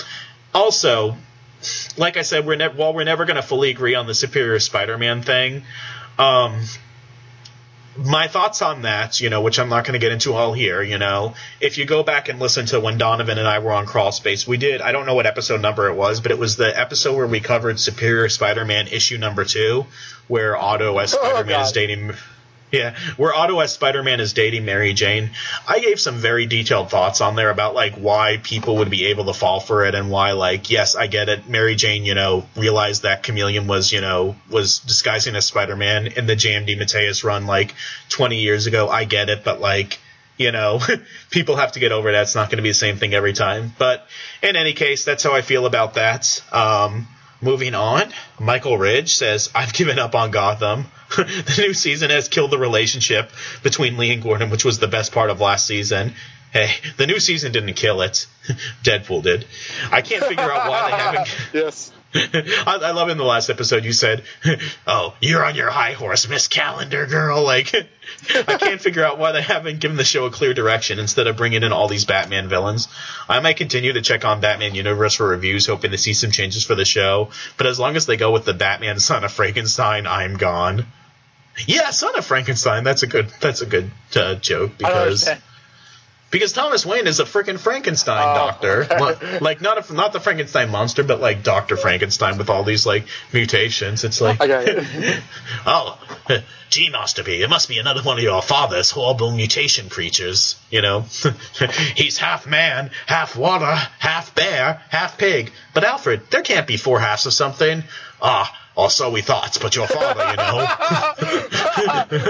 [0.53, 1.17] also,
[1.97, 4.59] like I said, we're ne- while we're never going to fully agree on the Superior
[4.59, 5.63] Spider-Man thing.
[6.17, 6.61] Um,
[7.97, 10.81] my thoughts on that, you know, which I'm not going to get into all here,
[10.81, 13.85] you know, if you go back and listen to when Donovan and I were on
[13.85, 16.57] Crawl Space, we did, I don't know what episode number it was, but it was
[16.57, 19.85] the episode where we covered Superior Spider Man issue number two,
[20.27, 22.13] where Otto as Spider Man is dating.
[22.71, 25.29] Yeah, where Otto as Spider Man is dating Mary Jane.
[25.67, 29.25] I gave some very detailed thoughts on there about like why people would be able
[29.25, 31.47] to fall for it and why like yes, I get it.
[31.47, 36.07] Mary Jane, you know, realized that Chameleon was you know was disguising as Spider Man
[36.07, 36.65] in the J.M.
[36.65, 37.73] DeMatteis run like
[38.09, 38.89] 20 years ago.
[38.89, 39.99] I get it, but like
[40.37, 40.81] you know,
[41.29, 42.23] people have to get over that.
[42.23, 43.73] It's not going to be the same thing every time.
[43.77, 44.05] But
[44.41, 46.43] in any case, that's how I feel about that.
[46.51, 47.07] Um,
[47.41, 50.85] moving on, Michael Ridge says, I've given up on Gotham.
[51.23, 53.31] the new season has killed the relationship
[53.63, 56.13] between Lee and Gordon, which was the best part of last season.
[56.51, 58.27] Hey, the new season didn't kill it.
[58.83, 59.45] Deadpool did.
[59.91, 61.49] I can't figure out why they haven't.
[61.53, 61.91] yes.
[62.15, 64.23] I, I, love in the last episode you said,
[64.87, 67.75] "Oh, you're on your high horse, Miss Calendar Girl." Like,
[68.33, 71.35] I can't figure out why they haven't given the show a clear direction instead of
[71.35, 72.87] bringing in all these Batman villains.
[73.27, 76.63] I might continue to check on Batman Universe for reviews, hoping to see some changes
[76.63, 77.31] for the show.
[77.57, 80.85] But as long as they go with the Batman Son of Frankenstein, I'm gone.
[81.67, 82.83] Yeah, Son of Frankenstein.
[82.83, 83.29] That's a good.
[83.39, 85.29] That's a good uh, joke because
[86.35, 89.39] because Thomas Wayne is a freaking Frankenstein oh, doctor, okay.
[89.39, 93.05] like not a, not the Frankenstein monster, but like Doctor Frankenstein with all these like
[93.31, 94.03] mutations.
[94.03, 94.37] It's like,
[95.65, 95.97] oh,
[96.69, 100.59] gee, Master it must be another one of your father's horrible mutation creatures.
[100.69, 101.05] You know,
[101.95, 105.53] he's half man, half water, half bear, half pig.
[105.73, 107.83] But Alfred, there can't be four halves of something.
[108.21, 108.53] Ah.
[108.75, 110.59] Or so we thought, but your father, you know.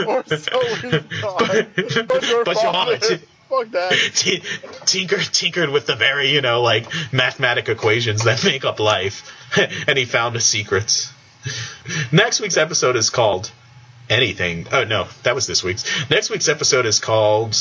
[0.14, 1.40] or so we thought.
[1.40, 2.98] But your but father.
[3.10, 3.20] Your
[3.50, 3.92] Fuck that.
[4.14, 4.44] T-
[4.86, 9.32] tinker, tinkered with the very, you know, like mathematic equations that make up life,
[9.88, 11.12] and he found a secret.
[12.12, 13.52] Next week's episode is called
[14.10, 14.68] anything.
[14.72, 16.10] Oh no, that was this week's.
[16.10, 17.54] Next week's episode is called.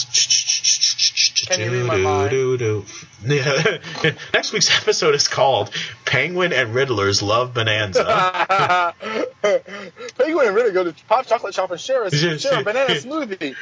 [1.47, 2.33] Can you read my mind?
[3.25, 5.71] Next week's episode is called
[6.05, 8.05] Penguin and Riddler's Love Bonanza.
[9.43, 13.55] Penguin and Riddler go to Pop Chocolate Shop and share a, share a banana smoothie.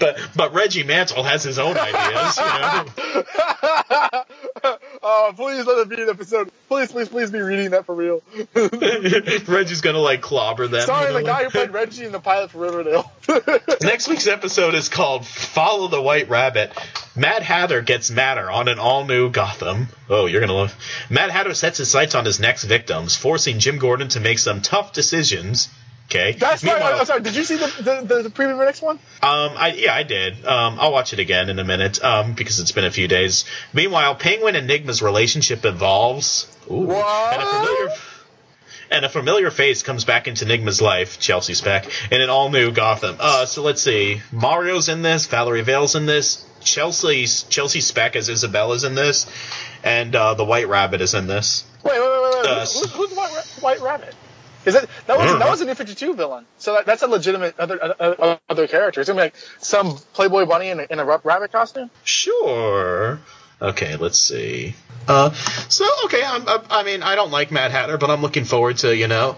[0.00, 2.36] but but Reggie Mantle has his own ideas.
[2.38, 2.84] You know?
[5.02, 6.50] oh, please let it be an episode.
[6.68, 8.22] Please, please, please be reading that for real.
[9.46, 10.86] Reggie's gonna like clobber them.
[10.86, 11.18] Sorry, you know?
[11.20, 13.12] the guy who played Reggie in the pilot for Riverdale.
[13.82, 16.75] Next week's episode is called Follow the White Rabbit.
[17.14, 19.88] Mad Hatter gets madder on an all new Gotham.
[20.08, 20.74] Oh, you're gonna love.
[21.08, 24.60] Mad Hatter sets his sights on his next victims, forcing Jim Gordon to make some
[24.60, 25.68] tough decisions.
[26.06, 26.32] Okay.
[26.32, 26.80] That's right.
[26.80, 27.20] I'm sorry.
[27.22, 28.96] Did you see the the, the, the preview for next one?
[29.22, 30.44] Um, I yeah, I did.
[30.46, 32.02] Um, I'll watch it again in a minute.
[32.04, 33.44] Um, because it's been a few days.
[33.72, 36.46] Meanwhile, Penguin and Nygma's relationship evolves.
[36.70, 36.86] Ooh.
[36.86, 37.34] What?
[37.34, 37.88] And a familiar
[38.90, 42.70] and a familiar face comes back into Nygma's life, Chelsea Spack, in an all new
[42.70, 43.16] Gotham.
[43.18, 44.22] Uh, so let's see.
[44.30, 49.26] Mario's in this, Valerie Vale's in this, Chelsea's Chelsea Spack as Isabella's in this,
[49.82, 51.64] and uh, the White Rabbit is in this.
[51.82, 52.46] Wait, wait, wait, wait.
[52.46, 54.14] Uh, who's, who's the White, White Rabbit?
[54.66, 56.44] Is it that was that was a New Fifty Two villain?
[56.58, 59.00] So that, that's a legitimate other uh, other character.
[59.00, 61.88] It's gonna be like some Playboy bunny in a, in a rabbit costume.
[62.02, 63.20] Sure.
[63.62, 64.74] Okay, let's see.
[65.08, 65.30] Uh,
[65.68, 68.78] so okay, I'm, I, I mean, I don't like Mad Hatter, but I'm looking forward
[68.78, 69.36] to you know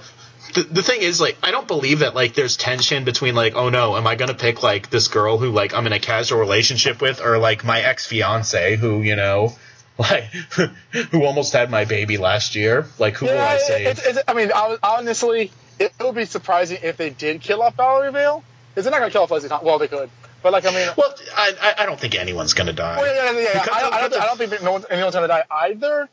[0.54, 3.68] the, the thing is like I don't believe that like there's tension between like oh
[3.68, 7.00] no am I gonna pick like this girl who like I'm in a casual relationship
[7.00, 9.52] with or like my ex fiance who you know
[9.98, 10.24] like
[11.10, 12.86] who almost had my baby last year.
[12.98, 13.84] Like who yeah, will I say?
[13.86, 18.12] It's, it's, I mean, honestly, it would be surprising if they did kill off Valerie
[18.12, 18.44] Vale.
[18.70, 19.50] Because they're not going to kill off Leslie.
[19.62, 20.08] Well, they could.
[20.40, 22.96] But like, I mean, well, I I don't think anyone's going to die.
[22.96, 23.66] Well, yeah, yeah, yeah.
[23.72, 26.08] I, I, don't, I, don't, think no one's, anyone's going to die either.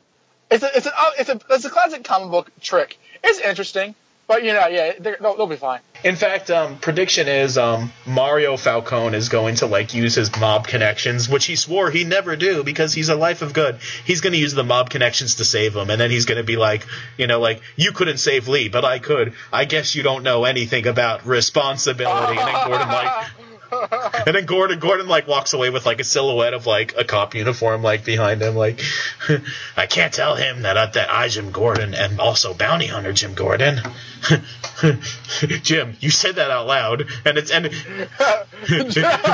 [0.49, 2.97] It's a, it's a, it's a, it's a classic comic book trick.
[3.23, 3.93] It's interesting.
[4.28, 5.82] But you know, yeah, they'll, they'll be fine.
[6.03, 10.67] In fact, um, prediction is um, Mario Falcone is going to like use his mob
[10.67, 13.80] connections, which he swore he never do because he's a life of good.
[14.03, 16.43] He's going to use the mob connections to save him, and then he's going to
[16.43, 16.86] be like,
[17.17, 19.34] you know, like you couldn't save Lee, but I could.
[19.53, 22.38] I guess you don't know anything about responsibility.
[22.39, 23.28] and then Gordon like,
[24.26, 27.36] And then Gordon, Gordon like walks away with like a silhouette of like a cop
[27.36, 28.55] uniform like behind him.
[28.55, 28.82] Like,
[29.78, 33.36] I can't tell him that uh, that I Jim Gordon am also bounty hunter Jim
[33.36, 33.82] Gordon.
[35.61, 37.71] Jim, you said that out loud, and it's and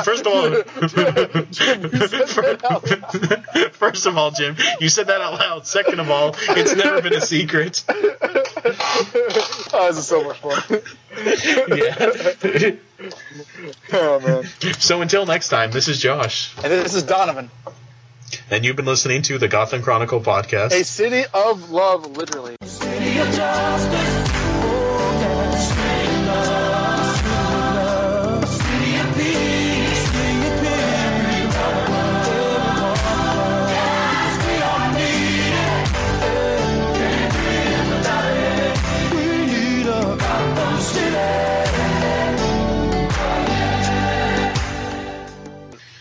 [0.03, 0.51] first of all,
[3.71, 5.65] first of all, Jim, you said that out loud.
[5.65, 7.83] Second of all, it's never been a secret.
[9.74, 10.82] oh, this is so much fun.
[11.78, 12.76] Yeah.
[13.93, 14.43] Oh man.
[14.80, 17.49] So until next time, this is Josh, And this is Donovan.
[18.49, 20.72] and you've been listening to the Gotham Chronicle podcast.
[20.72, 22.55] A city of love, literally.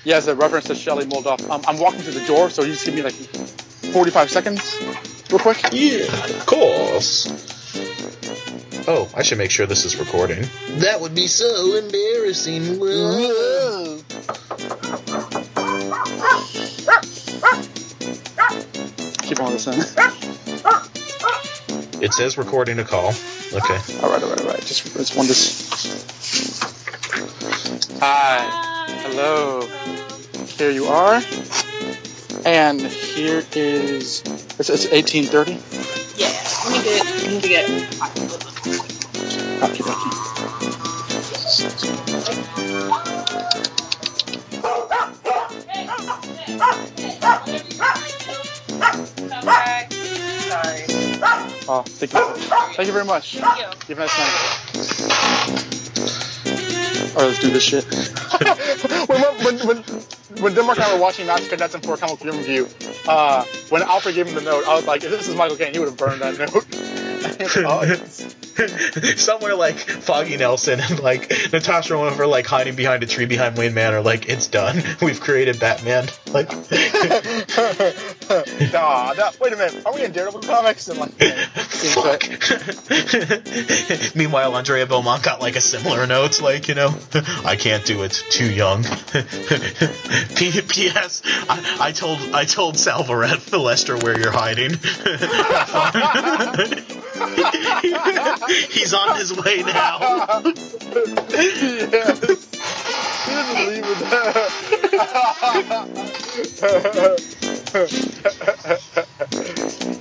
[0.05, 1.48] Yeah, as a reference to Shelley Moldoff.
[1.51, 4.80] Um, I'm walking to the door, so you just give me like 45 seconds,
[5.30, 5.59] real quick.
[5.72, 7.26] Yeah, of course.
[8.88, 10.42] Oh, I should make sure this is recording.
[10.78, 12.78] That would be so embarrassing.
[12.80, 14.01] Whoa.
[19.22, 19.80] Keep on listening.
[22.03, 23.09] It says recording a call.
[23.53, 23.78] Okay.
[24.03, 24.61] all right, all right, all right.
[24.61, 25.68] Just, just one this.
[28.01, 28.48] Hi.
[29.03, 29.68] Hello.
[30.61, 31.23] Here you are.
[32.45, 34.21] And here is.
[34.59, 35.53] It's, it's 1830.
[36.19, 36.29] Yeah,
[36.67, 37.65] let me get, let me get.
[39.65, 40.13] Okie dokie.
[49.41, 49.89] Okay.
[50.47, 50.85] Sorry.
[51.71, 52.21] Oh, thank you.
[52.75, 53.39] Thank you very much.
[53.39, 53.65] Thank you.
[53.89, 54.61] You have a nice night.
[57.17, 57.87] Alright, let's do this shit.
[60.41, 62.68] when, Denmark and I were watching Master Cadets and 4 Comic Book Review,
[63.09, 65.72] uh, when Alfred gave him the note, I was like, if this is Michael Caine,
[65.72, 66.38] he would have burned that
[68.38, 68.45] note.
[69.17, 73.57] Somewhere like Foggy Nelson and like Natasha Romanoff are like hiding behind a tree behind
[73.57, 74.83] Wayne Manor, like it's done.
[75.03, 76.09] We've created Batman.
[76.33, 76.51] Like
[78.73, 79.87] nah, nah, wait a minute.
[79.87, 80.89] Are we in Daredevil comics?
[80.89, 82.23] And like, fuck.
[84.15, 86.95] Meanwhile, Andrea Beaumont got like a similar note, like you know,
[87.45, 88.23] I can't do it.
[88.31, 88.83] Too young.
[90.37, 91.23] P- P.S.
[91.49, 94.73] I, I told I told Salvatore Valestra where you're hiding.
[98.70, 99.98] He's on his way now.
[101.30, 102.20] yes.
[103.26, 104.01] Doesn't leave with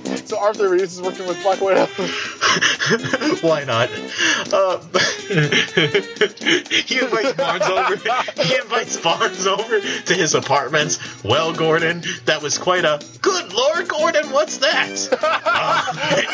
[0.24, 1.86] so Arthur Reeves is working with Black Widow.
[3.46, 3.88] Why not?
[4.52, 4.78] Uh,
[6.70, 7.96] he invites Barnes over.
[8.42, 10.98] He invites Barnes over to his apartments.
[11.24, 14.30] Well, Gordon, that was quite a good Lord, Gordon.
[14.30, 14.90] What's that?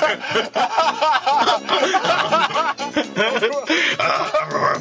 [3.98, 4.36] Uh,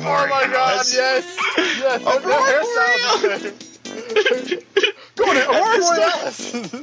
[0.08, 1.38] Oh my god, yes!
[1.58, 2.04] Yes,
[4.82, 6.64] their hairstyle is the same.
[6.66, 6.78] Go on,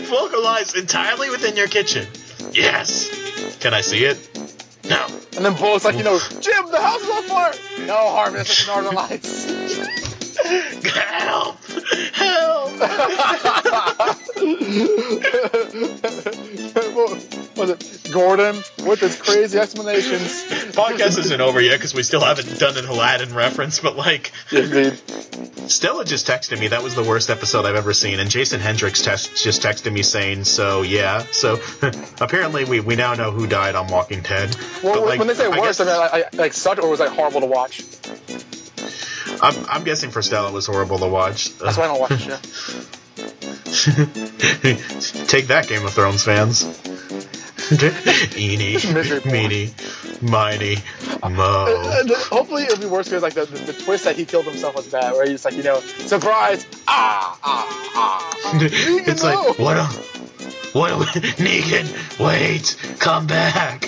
[0.00, 0.10] Aurora!
[0.10, 2.06] Localized entirely within your kitchen.
[2.52, 3.58] Yes.
[3.60, 4.18] Can I see it?
[4.88, 5.06] No.
[5.36, 7.52] And then Bull's like, you know, Jim, the house is on fire!
[7.86, 9.46] No, Harvey, that's just Northern Lights.
[10.84, 11.56] Help!
[12.12, 12.72] Help!
[16.94, 18.10] what was it?
[18.12, 20.44] Gordon with his crazy explanations.
[20.74, 24.92] Podcast isn't over yet because we still haven't done an Aladdin reference, but like, Indeed.
[25.68, 29.02] Stella just texted me that was the worst episode I've ever seen, and Jason Hendricks
[29.02, 31.58] text, just texted me saying, "So yeah." So
[32.20, 34.54] apparently we, we now know who died on Walking Dead.
[34.82, 36.88] Well, But, like, when they say I worse, I, mean, I, I, like sucked or
[36.88, 37.82] was like horrible to watch.
[39.42, 41.56] I'm, I'm guessing for Stella it was horrible to watch.
[41.58, 42.90] That's why I don't watch the show.
[45.26, 46.64] Take that, Game of Thrones fans.
[48.36, 48.76] Eeny,
[49.24, 49.70] meeny,
[50.20, 50.76] miny,
[51.22, 51.64] mo.
[51.68, 54.44] Uh, the- hopefully it'll be worse because like the, the, the twist that he killed
[54.44, 58.40] himself was bad, where he's like, you know, surprise, ah, ah, ah.
[58.44, 58.52] ah.
[58.58, 59.28] Negan, it's no.
[59.28, 59.76] like what?
[59.76, 59.84] A,
[60.76, 60.92] what?
[60.92, 63.84] A, Negan, wait, come back.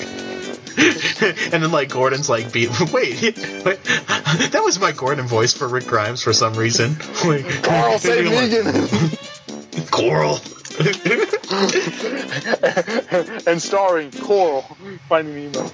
[1.53, 2.69] and then like Gordon's like, beat.
[2.93, 6.97] Wait, wait, that was my Gordon voice for Rick Grimes for some reason.
[7.25, 9.91] Wait, Carl, save Negan.
[9.91, 10.39] Coral.
[13.47, 14.63] and starring Coral,
[15.09, 15.71] Finding Nemo.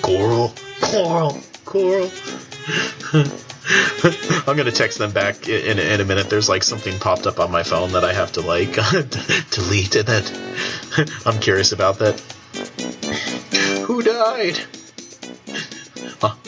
[0.00, 2.10] Coral, coral, coral.
[4.46, 6.30] I'm gonna text them back in, in, in a minute.
[6.30, 8.74] There's like something popped up on my phone that I have to like
[9.50, 12.22] delete, and that I'm curious about that.
[14.24, 14.58] Who died?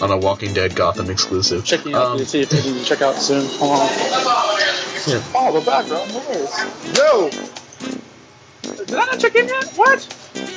[0.01, 1.65] on a Walking Dead Gotham exclusive.
[1.65, 3.45] Checking out Um, to see if they can check out soon.
[3.59, 3.89] Hold on.
[5.07, 5.23] Yeah.
[5.35, 6.97] Oh, the background noise.
[6.97, 7.31] Yo!
[8.87, 9.65] Did I not check in yet?
[9.77, 10.03] What?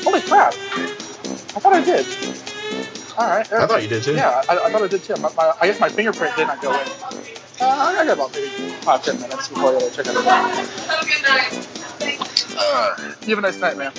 [0.03, 0.53] Holy crap.
[0.53, 2.05] I thought I did.
[3.17, 3.51] Alright.
[3.51, 4.15] I thought you did too.
[4.15, 5.15] Yeah, I, I thought I did too.
[5.17, 6.79] My, my, I guess my fingerprint did not go in.
[6.79, 8.47] Uh, I got about maybe
[8.81, 10.23] five, ten minutes before I gotta check it out.
[10.23, 11.51] Have a good night.
[13.27, 13.91] You have a nice night, man.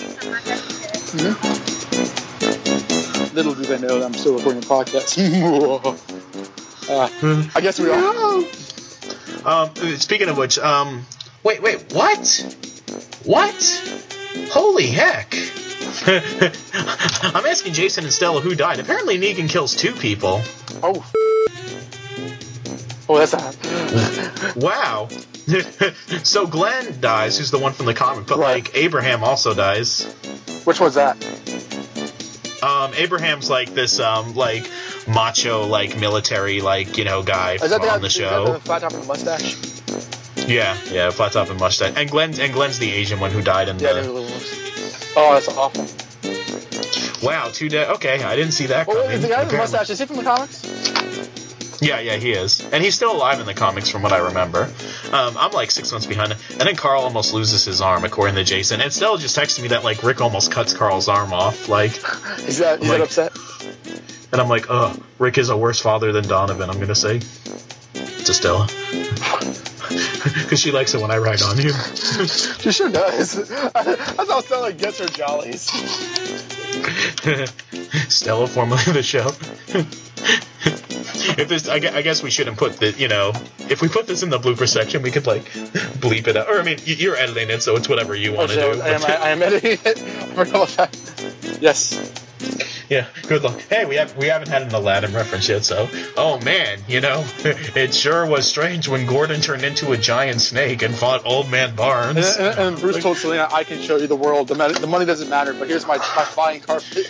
[3.32, 5.16] Little do they know that I'm still recording a podcast.
[6.90, 8.44] uh, I guess we are.
[9.44, 11.06] Um, speaking of which, um,
[11.44, 12.56] wait, wait, what?
[13.24, 13.82] What?
[14.50, 15.34] Holy heck!
[16.06, 18.80] I'm asking Jason and Stella who died.
[18.80, 20.40] Apparently, Negan kills two people.
[20.82, 21.04] Oh.
[23.08, 23.56] Oh, that's not.
[24.56, 25.08] Wow.
[26.22, 28.64] so Glenn dies, who's the one from the comic, but Right.
[28.64, 30.04] like Abraham also dies.
[30.64, 31.16] Which one's that?
[32.62, 34.68] Um, Abraham's like this, um, like
[35.08, 38.52] macho, like military, like you know, guy Is that the, on the is show.
[38.52, 39.56] the flat top and mustache?
[40.48, 41.94] Yeah, yeah, flat top and mustache.
[41.96, 44.00] And Glenn's and Glenn's the Asian one who died in Yeah, the.
[44.02, 45.12] they're little ones.
[45.16, 45.86] Oh, that's awful.
[47.26, 47.88] Wow, two dead.
[47.96, 49.08] Okay, I didn't see that Oh, coming.
[49.08, 50.62] wait, the guy with the mustache, is he from the comics?
[51.82, 54.64] Yeah, yeah, he is, and he's still alive in the comics, from what I remember.
[55.12, 58.44] Um, I'm like six months behind, and then Carl almost loses his arm, according to
[58.44, 58.80] Jason.
[58.82, 61.92] And Stella just texted me that like Rick almost cuts Carl's arm off, like,
[62.46, 63.32] is that, he's Like- that upset?
[64.32, 66.68] and I'm like, oh, Rick is a worse father than Donovan.
[66.68, 68.66] I'm gonna say to Stella,
[69.88, 71.72] because she likes it when I rag on you.
[72.60, 73.50] She sure does.
[73.50, 75.62] I, I thought Stella gets her jollies.
[78.12, 79.30] Stella, formerly of the show.
[81.38, 83.32] If this, I, I guess we shouldn't put the, you know,
[83.68, 85.44] if we put this in the blooper section, we could like
[86.00, 86.48] bleep it out.
[86.48, 88.80] Or I mean, you're editing it, so it's whatever you Oh, want to shit, do.
[88.80, 89.98] I am, I, am editing it.
[90.02, 91.60] I forgot about.
[91.60, 91.96] Yes.
[92.90, 93.60] yeah, good luck.
[93.60, 97.24] Hey, we have we haven't had an Aladdin reference yet, so oh man, you know,
[97.44, 101.76] it sure was strange when Gordon turned into a giant snake and fought Old Man
[101.76, 102.36] Barnes.
[102.36, 104.48] and, and Bruce told Selina, I can show you the world.
[104.48, 106.90] The, money- the money doesn't matter, but here's my, my flying carpet.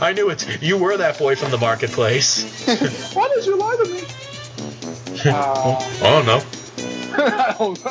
[0.00, 0.62] I knew it.
[0.62, 2.64] You were that boy from the marketplace.
[3.14, 4.00] Why did you lie to me?
[5.30, 6.40] Uh, Oh no.
[7.14, 7.76] I know.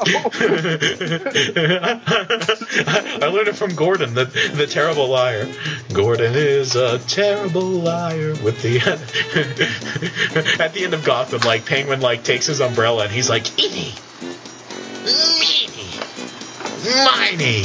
[3.22, 5.48] I learned it from Gordon, the the terrible liar.
[5.94, 8.34] Gordon is a terrible liar.
[8.44, 8.80] With the
[10.60, 13.94] at the end of Gotham, like Penguin, like takes his umbrella and he's like, "Eeny,
[15.06, 15.90] meeny,
[17.06, 17.64] miny,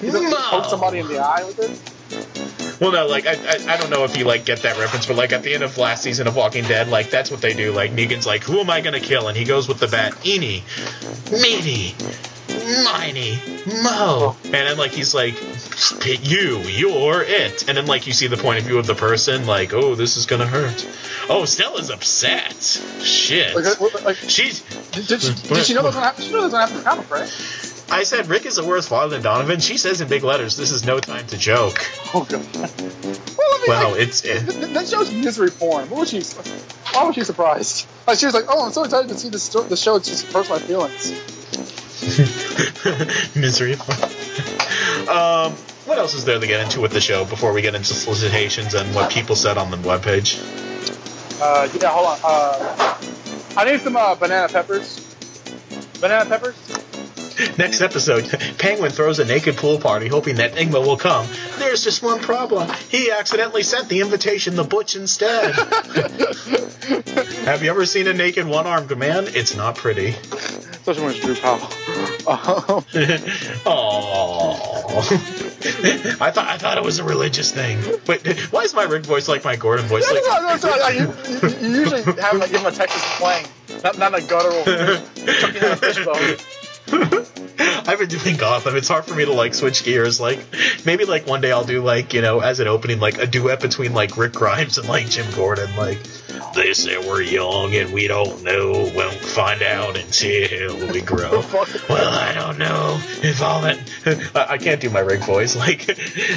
[0.00, 2.65] He poke somebody in the eye with it.
[2.80, 5.16] Well, no, like I, I, I don't know if you like get that reference, but
[5.16, 7.72] like at the end of last season of Walking Dead, like that's what they do.
[7.72, 10.62] Like Negan's like, "Who am I gonna kill?" And he goes with the bat, "Eeny,
[11.32, 11.94] meeny,
[12.84, 13.38] miny,
[13.82, 15.34] mo," and then like he's like,
[16.04, 19.46] "You, you're it," and then like you see the point of view of the person,
[19.46, 20.86] like, "Oh, this is gonna hurt."
[21.28, 22.62] Oh, Stella's upset.
[23.02, 23.56] Shit.
[23.56, 24.60] Like, uh, like, like, She's.
[24.92, 26.24] did, did, she, did she know that was gonna happen?
[26.24, 27.75] She knew that was gonna happen the comic, right?
[27.88, 29.60] I said Rick is a worse father than Donovan.
[29.60, 31.78] She says in big letters, "This is no time to joke."
[32.14, 32.46] Oh god.
[32.54, 34.24] Well, I mean, Well, like, it's.
[34.24, 35.88] It, th- th- that show's misery porn.
[35.90, 36.22] What was she?
[36.94, 37.86] Why was she surprised?
[38.06, 39.96] Like she was like, "Oh, I'm so excited to see this sto- the show.
[39.96, 41.12] It just hurts my feelings."
[43.36, 43.72] Misery.
[45.08, 45.52] um,
[45.86, 48.74] what else is there to get into with the show before we get into solicitations
[48.74, 50.38] and what people said on the webpage?
[51.40, 52.18] Uh, yeah, hold on.
[52.24, 52.98] Uh,
[53.56, 55.00] I need some uh, banana peppers.
[56.00, 56.56] Banana peppers.
[57.58, 58.24] Next episode,
[58.58, 61.26] Penguin throws a naked pool party hoping that Nygma will come.
[61.58, 62.70] There's just one problem.
[62.88, 65.54] He accidentally sent the invitation to Butch instead.
[67.44, 69.24] Have you ever seen a naked one-armed man?
[69.28, 70.08] It's not pretty.
[70.08, 71.58] Especially when it's Drew Powell.
[72.28, 72.84] Oh.
[73.66, 76.20] Aww.
[76.20, 77.78] I thought I thought it was a religious thing.
[78.06, 80.04] Wait, why is my Rick voice like my Gordon voice?
[80.08, 83.02] no, Like, no, no, sorry, you, you, you usually have like give him a Texas
[83.18, 83.44] twang,
[83.82, 86.36] not, not a guttural chucking out a fishbone.
[86.92, 88.76] I've been doing Gotham.
[88.76, 90.20] It's hard for me to like switch gears.
[90.20, 90.40] Like
[90.84, 93.60] maybe like one day I'll do like you know as an opening like a duet
[93.60, 95.74] between like Rick Grimes and like Jim Gordon.
[95.76, 95.98] Like
[96.54, 98.90] they say we're young and we don't know.
[98.94, 101.42] Won't find out until we grow.
[101.88, 103.78] Well, I don't know if all that.
[104.34, 105.54] I can't do my Rick voice.
[105.66, 105.86] Like,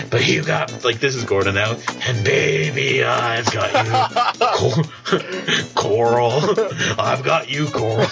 [0.10, 1.76] but you got like this is Gordon now,
[2.08, 4.84] and baby, I've got you, Cor-
[5.76, 6.40] Coral.
[7.00, 8.08] I've got you, Coral.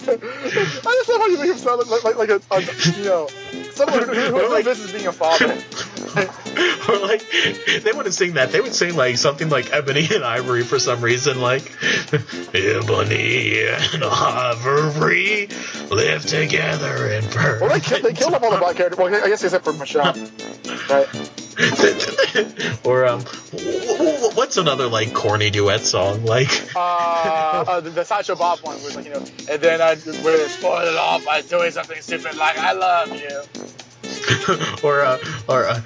[0.00, 3.28] I just love how you make him sound like, like, like a, a you know,
[3.72, 5.56] someone who, who, who Like- this is being a father.
[6.16, 7.24] Or like
[7.82, 8.50] they wouldn't sing that.
[8.52, 11.70] They would sing like something like Ebony and Ivory for some reason, like
[12.54, 15.48] Ebony and Ivory
[15.90, 17.60] live together in perfect.
[17.60, 18.98] Well, they, ki- they killed off all the black characters.
[18.98, 20.14] Well, I guess except for Michelle.
[20.88, 21.06] Right.
[22.84, 23.20] or um,
[24.34, 26.48] what's another like corny duet song like?
[26.78, 30.50] Uh, uh, the, the Sideshow Bob one was like, you know, and then I would
[30.50, 33.42] spoil it off by doing something stupid like, I love you.
[34.82, 35.18] or uh,
[35.48, 35.80] or uh,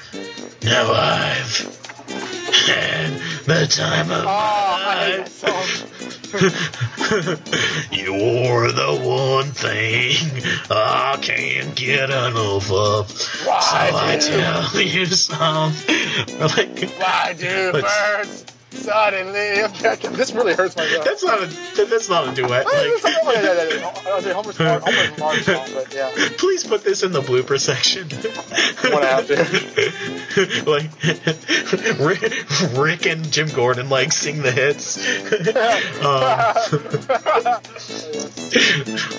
[0.63, 1.83] now I've
[2.67, 3.11] had
[3.47, 5.43] the time of Oh, my life.
[7.93, 10.17] You're the one thing
[10.71, 13.11] I can't get enough of.
[13.11, 16.39] So I tell you something.
[16.41, 19.63] like, why do birds suddenly?
[20.23, 21.05] This really hurts my gut.
[21.05, 21.47] that's not a
[21.87, 22.67] that's not a duet.
[22.67, 22.75] Like.
[22.75, 26.11] I was like, Homer's Mark, Homer's song, but yeah.
[26.39, 28.09] please put this in the blooper section.
[28.93, 30.67] What happened?
[30.67, 30.91] like
[31.99, 34.99] Rick, Rick and Jim Gordon like sing the hits.
[36.03, 36.53] Um,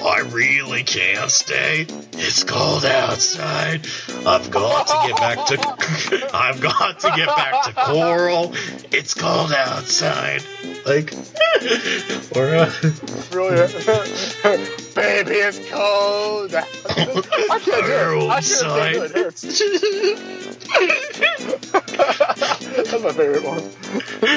[0.05, 1.87] I really can't stay.
[2.13, 3.87] It's cold outside.
[4.25, 6.29] I've got to get back to.
[6.33, 8.53] I've got to get back to Coral.
[8.91, 10.43] It's cold outside.
[10.85, 11.13] Like,
[12.35, 12.71] or uh,
[14.95, 16.55] baby, it's cold.
[16.55, 18.29] I can't do it.
[18.29, 19.03] I can't do it.
[19.03, 19.43] It hurts.
[22.73, 23.63] That's my favorite one.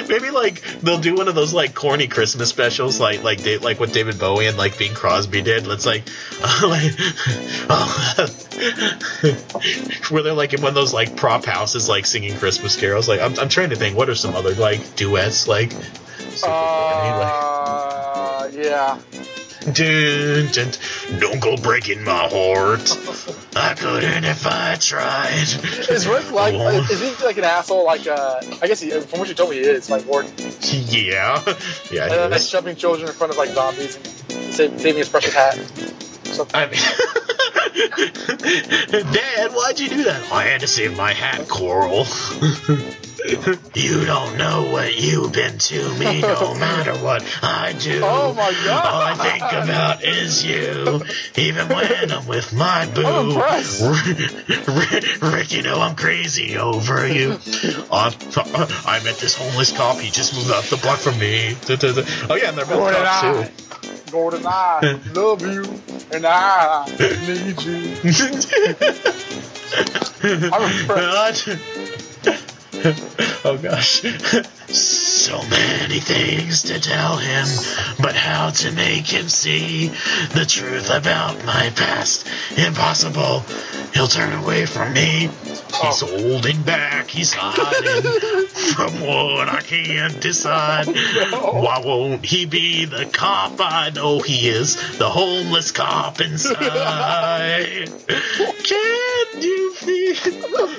[0.08, 3.80] maybe like they'll do one of those like corny Christmas specials, like like Da- like
[3.80, 5.66] what David Bowie and like Bing Crosby did.
[5.66, 6.04] Let's like,
[6.62, 6.92] like
[7.70, 8.26] oh,
[10.10, 13.08] where they're like in one of those like prop houses, like singing Christmas carols.
[13.08, 15.72] Like I'm, I'm trying to think, what are some other like duets like?
[15.72, 18.98] super corny, like Uh, yeah.
[19.72, 20.70] dun, dun,
[21.18, 22.86] don't go breaking my heart.
[23.56, 25.48] I couldn't if I tried.
[25.90, 26.54] Is Rick like?
[26.54, 26.88] Won't.
[26.90, 27.84] Is he like an asshole?
[27.86, 30.30] Like, uh, I guess he, from what you told me, he is like Gordon.
[30.62, 31.42] Yeah,
[31.90, 32.02] yeah.
[32.04, 32.48] And then like is.
[32.48, 34.06] shoving children in front of like zombies and
[34.52, 35.54] save, saving his precious hat.
[36.24, 36.80] So, I mean,
[39.12, 40.30] Dad, why'd you do that?
[40.32, 42.04] I had to save my hat, Coral.
[43.74, 48.00] you don't know what you've been to me, no matter what I do.
[48.02, 48.86] Oh my God.
[48.86, 51.02] All I think about is you,
[51.36, 53.06] even when I'm with my boo.
[53.06, 53.82] I'm impressed.
[53.82, 57.38] Rick, Rick, you know I'm crazy over you.
[57.90, 58.14] I,
[58.86, 59.98] I met this homeless cop.
[59.98, 61.56] He just moved up the block from me.
[62.30, 64.10] Oh yeah, and they're both cops I, too.
[64.12, 65.64] Gordon, I love you,
[66.12, 66.86] and I
[67.26, 67.96] need you.
[70.52, 71.48] I'm impressed.
[73.44, 74.04] oh gosh.
[74.68, 77.46] So many things to tell him,
[78.00, 82.26] but how to make him see the truth about my past?
[82.56, 83.44] Impossible.
[83.94, 85.30] He'll turn away from me.
[85.82, 87.08] He's holding back.
[87.08, 88.02] He's hiding
[88.74, 90.86] from what I can't decide.
[90.86, 94.76] Why won't he be the cop I know he is?
[94.98, 97.90] The homeless cop inside.
[98.08, 100.76] Can you feel the love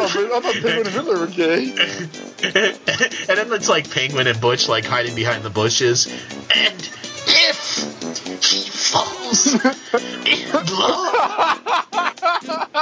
[0.00, 1.70] I thought, I thought Penguin and Riddler were gay.
[1.70, 6.06] and then it's like Penguin and Butch like hiding behind the bushes.
[6.54, 6.90] And
[7.30, 11.14] if he falls in love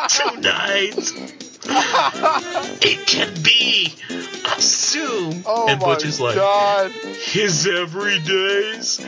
[0.08, 1.12] tonight,
[2.82, 3.94] it can be
[4.58, 5.42] soon.
[5.46, 6.92] Oh and my Butch is like, god.
[6.92, 9.00] his everydays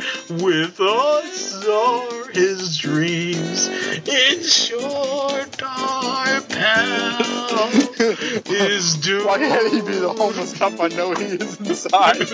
[0.42, 3.68] with us are his dreams.
[3.68, 7.68] In short, our pal
[8.46, 9.26] is doomed.
[9.26, 12.28] Why can't he be the homeless cop I know he is inside?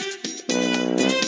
[0.52, 1.19] Música